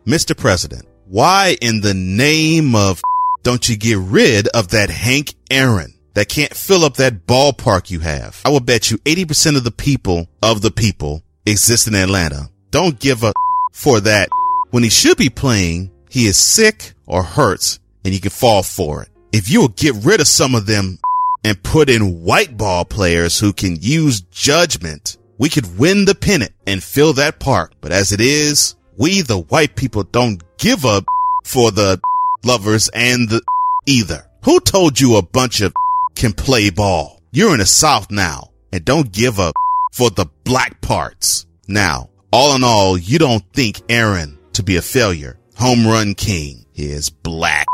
Mr. 0.07 0.37
President, 0.37 0.87
why 1.07 1.57
in 1.61 1.81
the 1.81 1.95
name 1.95 2.75
of 2.75 3.03
don't 3.43 3.69
you 3.69 3.77
get 3.77 3.99
rid 3.99 4.49
of 4.49 4.69
that 4.69 4.91
Hank 4.91 5.35
Aaron 5.51 5.93
that 6.15 6.29
can't 6.29 6.55
fill 6.55 6.85
up 6.85 6.95
that 6.95 7.27
ballpark 7.27 7.91
you 7.91 8.01
have? 8.01 8.41
I 8.45 8.51
will 8.51 8.61
bet 8.61 8.91
you 8.91 8.99
80% 8.99 9.57
of 9.57 9.65
the 9.65 9.71
people 9.71 10.29
of 10.43 10.63
the 10.63 10.71
people 10.71 11.23
exist 11.47 11.87
in 11.87 11.95
Atlanta 11.95 12.49
don't 12.71 12.99
give 12.99 13.23
a 13.23 13.33
for 13.73 14.01
that. 14.01 14.29
When 14.71 14.83
he 14.83 14.91
should 14.91 15.19
be 15.19 15.31
playing, 15.31 15.93
he 16.11 16.27
is 16.27 16.37
sick 16.37 16.95
or 17.07 17.23
hurts 17.23 17.79
and 18.05 18.13
you 18.13 18.21
can 18.21 18.33
fall 18.33 18.65
for 18.65 19.03
it. 19.03 19.09
If 19.33 19.49
you 19.49 19.61
will 19.61 19.69
get 19.69 19.95
rid 20.05 20.21
of 20.21 20.27
some 20.27 20.57
of 20.57 20.67
them 20.67 20.99
and 21.45 21.63
put 21.63 21.91
in 21.91 22.23
white 22.23 22.57
ball 22.57 22.85
players 22.85 23.39
who 23.39 23.53
can 23.53 23.77
use 23.81 24.23
judgment, 24.31 25.19
we 25.39 25.49
could 25.49 25.79
win 25.79 26.07
the 26.07 26.15
pennant 26.15 26.53
and 26.67 26.83
fill 26.83 27.13
that 27.13 27.39
park. 27.39 27.75
But 27.81 27.93
as 27.93 28.13
it 28.13 28.21
is, 28.21 28.75
we 28.97 29.21
the 29.21 29.39
white 29.39 29.77
people 29.77 30.05
don't 30.05 30.43
give 30.59 30.85
up 30.85 31.05
for 31.45 31.71
the 31.71 32.01
lovers 32.45 32.89
and 32.95 33.29
the 33.29 33.43
either. 33.87 34.27
Who 34.45 34.61
told 34.61 34.99
you 35.01 35.17
a 35.17 35.23
bunch 35.23 35.61
of 35.61 35.75
can 36.15 36.33
play 36.33 36.71
ball? 36.71 37.21
You're 37.33 37.53
in 37.53 37.59
the 37.59 37.67
South 37.67 38.11
now 38.11 38.51
and 38.73 38.85
don't 38.85 39.13
give 39.13 39.39
up 39.39 39.55
for 39.93 40.11
the 40.11 40.27
black 40.45 40.81
parts. 40.81 41.47
Now, 41.69 42.11
all 42.33 42.55
in 42.57 42.65
all, 42.65 42.99
you 42.99 43.19
don't 43.19 43.45
think 43.53 43.81
Aaron 43.89 44.39
to 44.55 44.63
be 44.63 44.77
a 44.77 44.83
failure. 44.83 45.39
Home 45.57 45.87
run 45.87 46.15
king 46.15 46.65
is 46.75 47.11
black. 47.11 47.67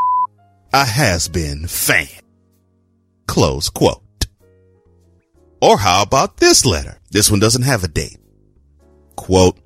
A 0.73 0.85
has 0.85 1.29
been 1.29 1.67
fan. 1.67 2.07
Close 3.31 3.71
quote. 3.71 4.27
Or 5.63 5.79
how 5.79 6.03
about 6.03 6.39
this 6.39 6.67
letter? 6.67 6.99
This 7.13 7.31
one 7.31 7.39
doesn't 7.39 7.63
have 7.63 7.85
a 7.85 7.89
date. 7.89 8.19
Quote, 9.15 9.57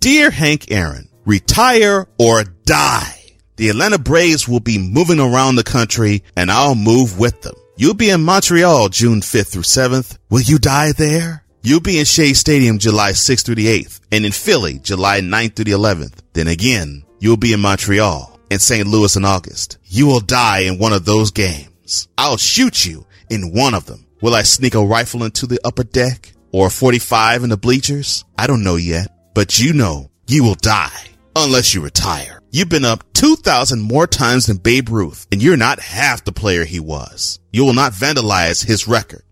Dear 0.00 0.32
Hank 0.32 0.72
Aaron, 0.72 1.08
retire 1.24 2.08
or 2.18 2.42
die. 2.42 3.14
The 3.54 3.68
Atlanta 3.68 3.96
Braves 3.96 4.48
will 4.48 4.58
be 4.58 4.76
moving 4.76 5.20
around 5.20 5.54
the 5.54 5.62
country 5.62 6.24
and 6.34 6.50
I'll 6.50 6.74
move 6.74 7.16
with 7.16 7.42
them. 7.42 7.54
You'll 7.76 7.94
be 7.94 8.10
in 8.10 8.24
Montreal 8.24 8.88
June 8.88 9.20
5th 9.20 9.52
through 9.52 9.62
7th. 9.62 10.18
Will 10.28 10.40
you 10.40 10.58
die 10.58 10.90
there? 10.90 11.44
You'll 11.62 11.78
be 11.78 12.00
in 12.00 12.06
Shea 12.06 12.32
Stadium 12.32 12.80
July 12.80 13.12
6th 13.12 13.46
through 13.46 13.54
the 13.54 13.66
8th 13.66 14.00
and 14.10 14.26
in 14.26 14.32
Philly 14.32 14.80
July 14.80 15.20
9th 15.20 15.54
through 15.54 15.66
the 15.66 15.78
11th. 15.78 16.22
Then 16.32 16.48
again, 16.48 17.04
you'll 17.20 17.36
be 17.36 17.52
in 17.52 17.60
Montreal 17.60 18.40
and 18.50 18.60
St. 18.60 18.88
Louis 18.88 19.14
in 19.14 19.24
August. 19.24 19.78
You 19.84 20.08
will 20.08 20.18
die 20.18 20.62
in 20.62 20.80
one 20.80 20.92
of 20.92 21.04
those 21.04 21.30
games. 21.30 21.68
I'll 22.16 22.36
shoot 22.36 22.84
you 22.84 23.06
in 23.30 23.52
one 23.52 23.74
of 23.74 23.86
them. 23.86 24.06
Will 24.20 24.34
I 24.34 24.42
sneak 24.42 24.74
a 24.74 24.84
rifle 24.84 25.24
into 25.24 25.46
the 25.46 25.60
upper 25.64 25.84
deck 25.84 26.32
or 26.52 26.66
a 26.66 26.70
45 26.70 27.44
in 27.44 27.50
the 27.50 27.56
bleachers? 27.56 28.24
I 28.36 28.46
don't 28.46 28.64
know 28.64 28.76
yet, 28.76 29.08
but 29.34 29.58
you 29.58 29.72
know 29.72 30.10
you 30.26 30.44
will 30.44 30.54
die 30.56 31.08
unless 31.36 31.74
you 31.74 31.80
retire. 31.80 32.40
You've 32.50 32.68
been 32.68 32.84
up 32.84 33.04
2,000 33.12 33.80
more 33.80 34.06
times 34.06 34.46
than 34.46 34.56
Babe 34.56 34.88
Ruth 34.88 35.26
and 35.30 35.42
you're 35.42 35.56
not 35.56 35.80
half 35.80 36.24
the 36.24 36.32
player 36.32 36.64
he 36.64 36.80
was. 36.80 37.38
You 37.52 37.64
will 37.64 37.74
not 37.74 37.92
vandalize 37.92 38.64
his 38.64 38.88
record. 38.88 39.22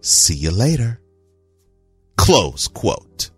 See 0.00 0.34
you 0.34 0.50
later. 0.50 1.00
Close 2.16 2.68
quote. 2.68 3.30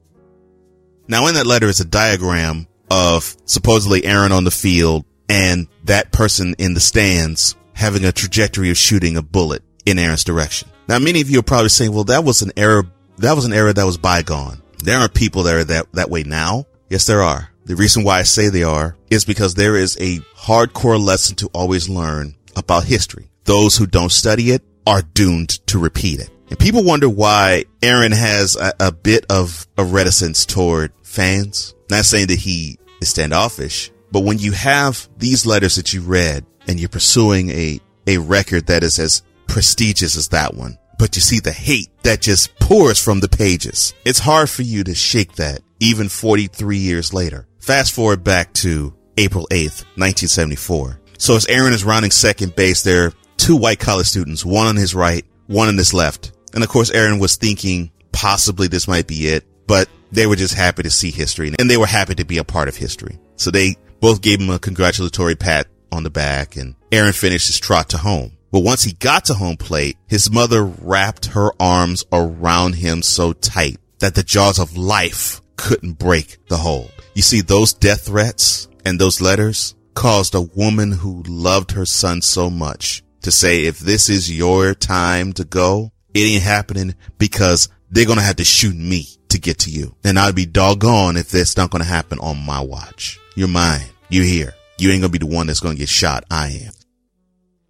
Now 1.08 1.28
in 1.28 1.34
that 1.34 1.46
letter 1.46 1.68
is 1.68 1.80
a 1.80 1.84
diagram 1.84 2.66
of 2.90 3.36
supposedly 3.44 4.04
Aaron 4.04 4.32
on 4.32 4.44
the 4.44 4.50
field 4.50 5.04
and 5.28 5.68
that 5.84 6.12
person 6.12 6.54
in 6.58 6.74
the 6.74 6.80
stands 6.80 7.56
having 7.76 8.04
a 8.04 8.12
trajectory 8.12 8.70
of 8.70 8.76
shooting 8.76 9.16
a 9.16 9.22
bullet 9.22 9.62
in 9.84 9.98
Aaron's 9.98 10.24
direction. 10.24 10.68
Now 10.88 10.98
many 10.98 11.20
of 11.20 11.30
you 11.30 11.38
are 11.38 11.44
probably 11.44 11.68
saying, 11.68 11.92
well, 11.92 12.04
that 12.04 12.24
was 12.24 12.42
an 12.42 12.52
error. 12.56 12.84
That 13.18 13.34
was 13.34 13.44
an 13.44 13.52
error 13.52 13.72
that 13.72 13.86
was 13.86 13.98
bygone. 13.98 14.62
There 14.82 14.98
are 14.98 15.08
people 15.08 15.44
that 15.44 15.54
are 15.54 15.64
that, 15.64 15.92
that 15.92 16.10
way 16.10 16.22
now. 16.22 16.64
Yes, 16.88 17.06
there 17.06 17.22
are. 17.22 17.50
The 17.64 17.76
reason 17.76 18.04
why 18.04 18.18
I 18.18 18.22
say 18.22 18.48
they 18.48 18.62
are 18.62 18.96
is 19.10 19.24
because 19.24 19.54
there 19.54 19.76
is 19.76 19.96
a 20.00 20.20
hardcore 20.36 21.02
lesson 21.02 21.36
to 21.36 21.50
always 21.52 21.88
learn 21.88 22.34
about 22.56 22.84
history. 22.84 23.30
Those 23.44 23.76
who 23.76 23.86
don't 23.86 24.12
study 24.12 24.50
it 24.50 24.62
are 24.86 25.02
doomed 25.02 25.50
to 25.66 25.78
repeat 25.78 26.20
it. 26.20 26.30
And 26.48 26.58
people 26.58 26.84
wonder 26.84 27.08
why 27.08 27.64
Aaron 27.82 28.12
has 28.12 28.56
a, 28.56 28.72
a 28.78 28.92
bit 28.92 29.26
of 29.28 29.66
a 29.76 29.84
reticence 29.84 30.46
toward 30.46 30.92
fans. 31.02 31.74
Not 31.90 32.04
saying 32.04 32.28
that 32.28 32.38
he 32.38 32.78
is 33.00 33.08
standoffish, 33.08 33.90
but 34.12 34.20
when 34.20 34.38
you 34.38 34.52
have 34.52 35.08
these 35.18 35.44
letters 35.44 35.74
that 35.74 35.92
you 35.92 36.02
read 36.02 36.46
and 36.66 36.78
you're 36.78 36.88
pursuing 36.88 37.50
a, 37.50 37.80
a 38.06 38.18
record 38.18 38.66
that 38.66 38.82
is 38.82 38.98
as 38.98 39.22
prestigious 39.46 40.16
as 40.16 40.28
that 40.28 40.54
one, 40.54 40.78
but 40.98 41.16
you 41.16 41.22
see 41.22 41.40
the 41.40 41.52
hate 41.52 41.88
that 42.02 42.20
just 42.20 42.58
pours 42.58 43.02
from 43.02 43.20
the 43.20 43.28
pages. 43.28 43.94
It's 44.04 44.18
hard 44.18 44.50
for 44.50 44.62
you 44.62 44.84
to 44.84 44.94
shake 44.94 45.32
that 45.34 45.60
even 45.80 46.08
43 46.08 46.78
years 46.78 47.12
later. 47.12 47.46
Fast 47.60 47.92
forward 47.92 48.24
back 48.24 48.52
to 48.54 48.94
April 49.18 49.46
8th, 49.50 49.84
1974. 49.96 51.00
So 51.18 51.36
as 51.36 51.46
Aaron 51.46 51.72
is 51.72 51.84
rounding 51.84 52.10
second 52.10 52.54
base, 52.54 52.82
there 52.82 53.06
are 53.06 53.12
two 53.36 53.56
white 53.56 53.80
college 53.80 54.06
students, 54.06 54.44
one 54.44 54.66
on 54.66 54.76
his 54.76 54.94
right, 54.94 55.24
one 55.46 55.68
on 55.68 55.76
his 55.76 55.94
left. 55.94 56.32
And 56.54 56.62
of 56.62 56.70
course, 56.70 56.90
Aaron 56.90 57.18
was 57.18 57.36
thinking 57.36 57.90
possibly 58.12 58.68
this 58.68 58.88
might 58.88 59.06
be 59.06 59.28
it, 59.28 59.44
but 59.66 59.88
they 60.12 60.26
were 60.26 60.36
just 60.36 60.54
happy 60.54 60.82
to 60.82 60.90
see 60.90 61.10
history 61.10 61.52
and 61.58 61.70
they 61.70 61.76
were 61.76 61.86
happy 61.86 62.14
to 62.14 62.24
be 62.24 62.38
a 62.38 62.44
part 62.44 62.68
of 62.68 62.76
history. 62.76 63.18
So 63.36 63.50
they 63.50 63.76
both 64.00 64.22
gave 64.22 64.40
him 64.40 64.50
a 64.50 64.58
congratulatory 64.58 65.34
pat 65.34 65.66
on 65.92 66.02
the 66.02 66.10
back 66.10 66.56
and 66.56 66.74
Aaron 66.92 67.12
finished 67.12 67.46
his 67.46 67.58
trot 67.58 67.90
to 67.90 67.98
home. 67.98 68.32
But 68.52 68.60
once 68.60 68.84
he 68.84 68.92
got 68.92 69.26
to 69.26 69.34
home 69.34 69.56
plate, 69.56 69.98
his 70.06 70.30
mother 70.30 70.64
wrapped 70.64 71.26
her 71.26 71.50
arms 71.60 72.04
around 72.12 72.76
him 72.76 73.02
so 73.02 73.32
tight 73.32 73.78
that 73.98 74.14
the 74.14 74.22
jaws 74.22 74.58
of 74.58 74.76
life 74.76 75.40
couldn't 75.56 75.98
break 75.98 76.38
the 76.48 76.56
hold. 76.56 76.90
You 77.14 77.22
see, 77.22 77.40
those 77.40 77.74
death 77.74 78.06
threats 78.06 78.68
and 78.84 78.98
those 78.98 79.20
letters 79.20 79.74
caused 79.94 80.34
a 80.34 80.40
woman 80.40 80.92
who 80.92 81.22
loved 81.26 81.72
her 81.72 81.86
son 81.86 82.22
so 82.22 82.50
much 82.50 83.02
to 83.22 83.32
say, 83.32 83.64
if 83.64 83.78
this 83.78 84.08
is 84.08 84.36
your 84.36 84.74
time 84.74 85.32
to 85.32 85.44
go, 85.44 85.90
it 86.14 86.20
ain't 86.20 86.42
happening 86.42 86.94
because 87.18 87.68
they're 87.90 88.06
going 88.06 88.18
to 88.18 88.24
have 88.24 88.36
to 88.36 88.44
shoot 88.44 88.76
me 88.76 89.06
to 89.28 89.38
get 89.38 89.58
to 89.60 89.70
you. 89.70 89.96
And 90.04 90.18
I'd 90.18 90.34
be 90.34 90.46
doggone 90.46 91.16
if 91.16 91.30
that's 91.30 91.56
not 91.56 91.70
going 91.70 91.82
to 91.82 91.88
happen 91.88 92.18
on 92.20 92.44
my 92.44 92.60
watch. 92.60 93.18
You're 93.34 93.48
mine. 93.48 93.86
You're 94.08 94.24
here. 94.24 94.54
You 94.78 94.90
ain't 94.90 95.00
going 95.00 95.12
to 95.12 95.18
be 95.18 95.26
the 95.26 95.34
one 95.34 95.46
that's 95.46 95.60
going 95.60 95.74
to 95.74 95.78
get 95.78 95.88
shot. 95.88 96.24
I 96.30 96.48
am. 96.66 96.72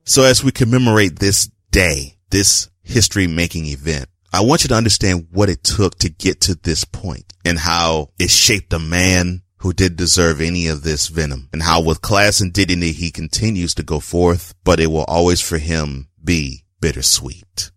So 0.05 0.23
as 0.23 0.43
we 0.43 0.53
commemorate 0.53 1.19
this 1.19 1.51
day, 1.71 2.19
this 2.31 2.69
history 2.83 3.27
making 3.27 3.67
event, 3.67 4.09
I 4.33 4.41
want 4.41 4.65
you 4.65 4.69
to 4.69 4.75
understand 4.75 5.29
what 5.31 5.49
it 5.49 5.65
took 5.65 5.99
to 6.01 6.09
get 6.09 6.43
to 6.43 6.55
this 6.55 6.85
point 6.85 7.33
and 7.45 7.59
how 7.59 8.11
it 8.19 8.31
shaped 8.31 8.73
a 8.73 8.79
man 8.79 9.43
who 9.59 9.73
did 9.73 9.97
deserve 9.97 10.41
any 10.41 10.69
of 10.69 10.83
this 10.83 11.09
venom 11.09 11.49
and 11.53 11.63
how 11.63 11.81
with 11.81 12.03
class 12.03 12.41
and 12.41 12.53
dignity 12.53 12.93
he 12.93 13.11
continues 13.11 13.75
to 13.75 13.83
go 13.83 13.99
forth, 13.99 14.55
but 14.65 14.79
it 14.79 14.89
will 14.89 15.05
always 15.05 15.41
for 15.41 15.59
him 15.59 16.09
be 16.23 16.65
bittersweet. 16.81 17.71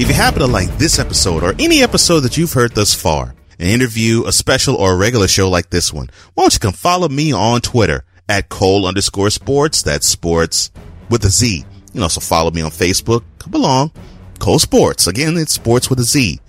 If 0.00 0.08
you 0.08 0.14
happen 0.14 0.38
to 0.38 0.46
like 0.46 0.78
this 0.78 0.98
episode 0.98 1.42
or 1.42 1.54
any 1.58 1.82
episode 1.82 2.20
that 2.20 2.38
you've 2.38 2.54
heard 2.54 2.74
thus 2.74 2.94
far, 2.94 3.34
an 3.58 3.66
interview, 3.66 4.24
a 4.24 4.32
special, 4.32 4.74
or 4.74 4.94
a 4.94 4.96
regular 4.96 5.28
show 5.28 5.50
like 5.50 5.68
this 5.68 5.92
one, 5.92 6.08
why 6.32 6.44
don't 6.44 6.54
you 6.54 6.58
come 6.58 6.72
follow 6.72 7.06
me 7.06 7.34
on 7.34 7.60
Twitter 7.60 8.04
at 8.26 8.48
Cole 8.48 8.86
underscore 8.86 9.28
sports. 9.28 9.82
That's 9.82 10.08
sports 10.08 10.70
with 11.10 11.22
a 11.26 11.28
Z. 11.28 11.58
You 11.58 11.92
can 11.92 12.02
also 12.02 12.20
follow 12.20 12.50
me 12.50 12.62
on 12.62 12.70
Facebook. 12.70 13.24
Come 13.38 13.52
along. 13.52 13.92
Cole 14.38 14.58
Sports. 14.58 15.06
Again, 15.06 15.36
it's 15.36 15.52
sports 15.52 15.90
with 15.90 16.00
a 16.00 16.04
Z. 16.04 16.40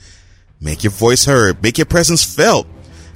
Make 0.61 0.85
your 0.85 0.91
voice 0.91 1.25
heard. 1.25 1.61
Make 1.61 1.77
your 1.77 1.85
presence 1.85 2.23
felt. 2.23 2.67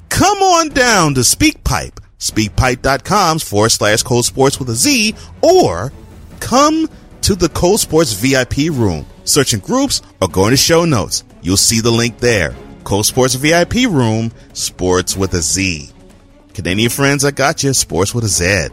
Come 0.09 0.39
on 0.39 0.67
down 0.67 1.13
to 1.13 1.21
SpeakPipe. 1.21 1.99
SpeakPipe.com 2.19 3.39
forward 3.39 3.69
slash 3.69 4.03
Cole 4.03 4.21
Sports 4.21 4.59
with 4.59 4.69
a 4.69 4.75
Z 4.75 5.15
or 5.41 5.93
come 6.41 6.89
to 7.21 7.35
the 7.35 7.47
Cole 7.47 7.77
Sports 7.77 8.11
VIP 8.11 8.69
room. 8.69 9.05
Searching 9.23 9.59
groups 9.59 10.03
or 10.25 10.29
going 10.29 10.51
to 10.51 10.57
show 10.57 10.85
notes. 10.85 11.23
You'll 11.41 11.57
see 11.57 11.81
the 11.81 11.91
link 11.91 12.19
there. 12.19 12.55
Cole 12.83 13.03
Sports 13.03 13.35
VIP 13.35 13.85
room, 13.89 14.31
sports 14.53 15.15
with 15.15 15.33
a 15.33 15.41
Z. 15.41 15.89
Canadian 16.53 16.89
friends, 16.89 17.23
I 17.23 17.31
got 17.31 17.63
you. 17.63 17.73
Sports 17.73 18.13
with 18.13 18.23
a 18.23 18.27
Z. 18.27 18.69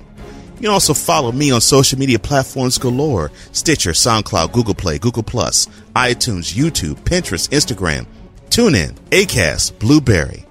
You 0.57 0.69
can 0.69 0.71
also 0.71 0.95
follow 0.95 1.33
me 1.33 1.51
on 1.51 1.61
social 1.61 1.99
media 1.99 2.19
platforms 2.19 2.79
galore 2.79 3.31
Stitcher, 3.53 3.91
SoundCloud, 3.91 4.53
Google 4.53 4.75
Play, 4.75 4.99
Google 4.99 5.23
Plus, 5.23 5.67
iTunes, 5.95 6.55
YouTube, 6.55 6.95
Pinterest, 7.05 7.49
Instagram, 7.51 8.07
TuneIn, 8.49 8.93
Acast, 9.11 9.79
Blubrry. 9.79 10.47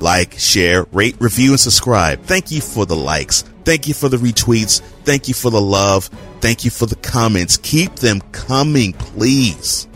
Like, 0.00 0.34
share, 0.34 0.84
rate, 0.92 1.16
review, 1.18 1.50
and 1.50 1.60
subscribe. 1.60 2.22
Thank 2.22 2.52
you 2.52 2.60
for 2.60 2.86
the 2.86 2.94
likes. 2.94 3.42
Thank 3.64 3.88
you 3.88 3.94
for 3.94 4.08
the 4.08 4.16
retweets. 4.16 4.80
Thank 5.04 5.26
you 5.26 5.34
for 5.34 5.50
the 5.50 5.60
love. 5.60 6.04
Thank 6.40 6.64
you 6.64 6.70
for 6.70 6.86
the 6.86 6.94
comments. 6.94 7.56
Keep 7.56 7.96
them 7.96 8.20
coming, 8.30 8.92
please. 8.92 9.87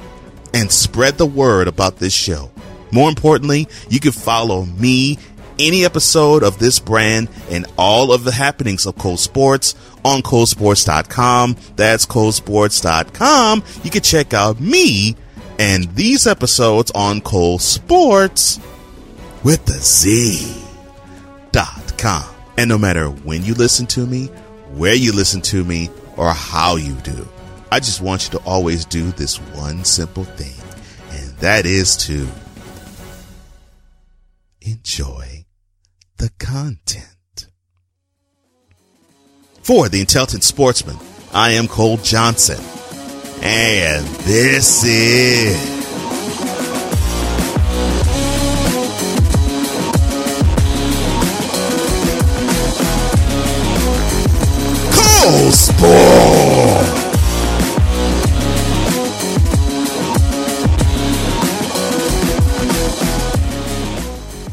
And 0.55 0.71
spread 0.71 1.19
the 1.19 1.27
word 1.27 1.67
about 1.69 1.97
this 1.97 2.13
show. 2.13 2.51
More 2.91 3.09
importantly, 3.09 3.69
you 3.89 4.01
can 4.01 4.13
follow 4.13 4.65
me, 4.67 5.19
any 5.59 5.85
episode 5.85 6.43
of 6.43 6.59
this 6.59 6.79
brand, 6.79 7.29
and 7.51 7.67
all 7.79 8.13
of 8.13 8.25
the 8.25 8.33
happenings 8.33 8.87
of 8.87 8.99
Cole 8.99 9.17
Sports 9.17 9.75
on 10.05 10.23
ColeSports.com. 10.23 11.57
That's 11.77 12.05
ColeSports.com. 12.05 13.63
You 13.83 13.91
can 13.91 14.03
check 14.03 14.35
out 14.35 14.61
me 14.61 15.17
and 15.59 15.85
these 15.95 16.27
episodes 16.27 16.91
on 16.95 17.21
Cole 17.21 17.59
Sports 17.59 18.59
with 19.45 19.65
the 19.65 19.73
Z 19.75 20.63
dot 21.53 21.97
com. 21.99 22.25
And 22.59 22.69
no 22.69 22.79
matter 22.79 23.07
when 23.07 23.45
you 23.45 23.55
listen 23.55 23.87
to 23.89 24.07
me, 24.07 24.27
where 24.75 24.95
you 24.95 25.13
listen 25.13 25.41
to 25.43 25.65
me, 25.65 25.91
or 26.17 26.31
how 26.33 26.77
you 26.77 26.95
do, 26.97 27.27
I 27.73 27.81
just 27.81 28.03
want 28.03 28.25
you 28.25 28.39
to 28.39 28.45
always 28.45 28.85
do 28.85 29.13
this 29.13 29.39
one 29.39 29.83
simple 29.87 30.25
thing, 30.25 30.61
and 31.11 31.31
that 31.39 31.65
is 31.65 31.97
to 32.09 32.29
enjoy 34.61 35.47
the 36.19 36.29
content. 36.39 37.47
For 39.63 39.89
the 39.89 40.01
Intelligent 40.01 40.45
Sportsman, 40.45 40.99
I 41.33 41.53
am 41.53 41.67
Cole 41.67 41.97
Johnson, 41.97 42.63
and 43.43 44.07
this 44.27 44.85
is. 44.85 45.57
Cole 54.95 55.51
Sport! 55.53 56.42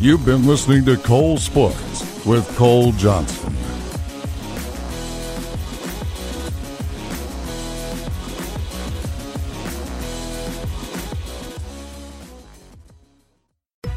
You've 0.01 0.23
been 0.25 0.47
listening 0.47 0.85
to 0.85 0.95
Cole 0.95 1.35
Sports 1.35 2.25
with 2.25 2.47
Cole 2.55 2.93
Johnson. 2.93 3.53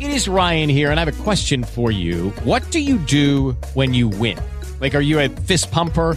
It 0.01 0.11
is 0.11 0.27
Ryan 0.27 0.69
here, 0.69 0.91
and 0.91 0.99
I 0.99 1.05
have 1.05 1.21
a 1.21 1.23
question 1.23 1.63
for 1.63 1.93
you. 1.93 2.31
What 2.43 2.69
do 2.73 2.81
you 2.81 2.99
do 2.99 3.53
when 3.75 3.95
you 3.95 4.09
win? 4.09 4.41
Like, 4.81 4.97
are 4.97 5.01
you 5.01 5.21
a 5.21 5.29
fist 5.29 5.71
pumper? 5.71 6.17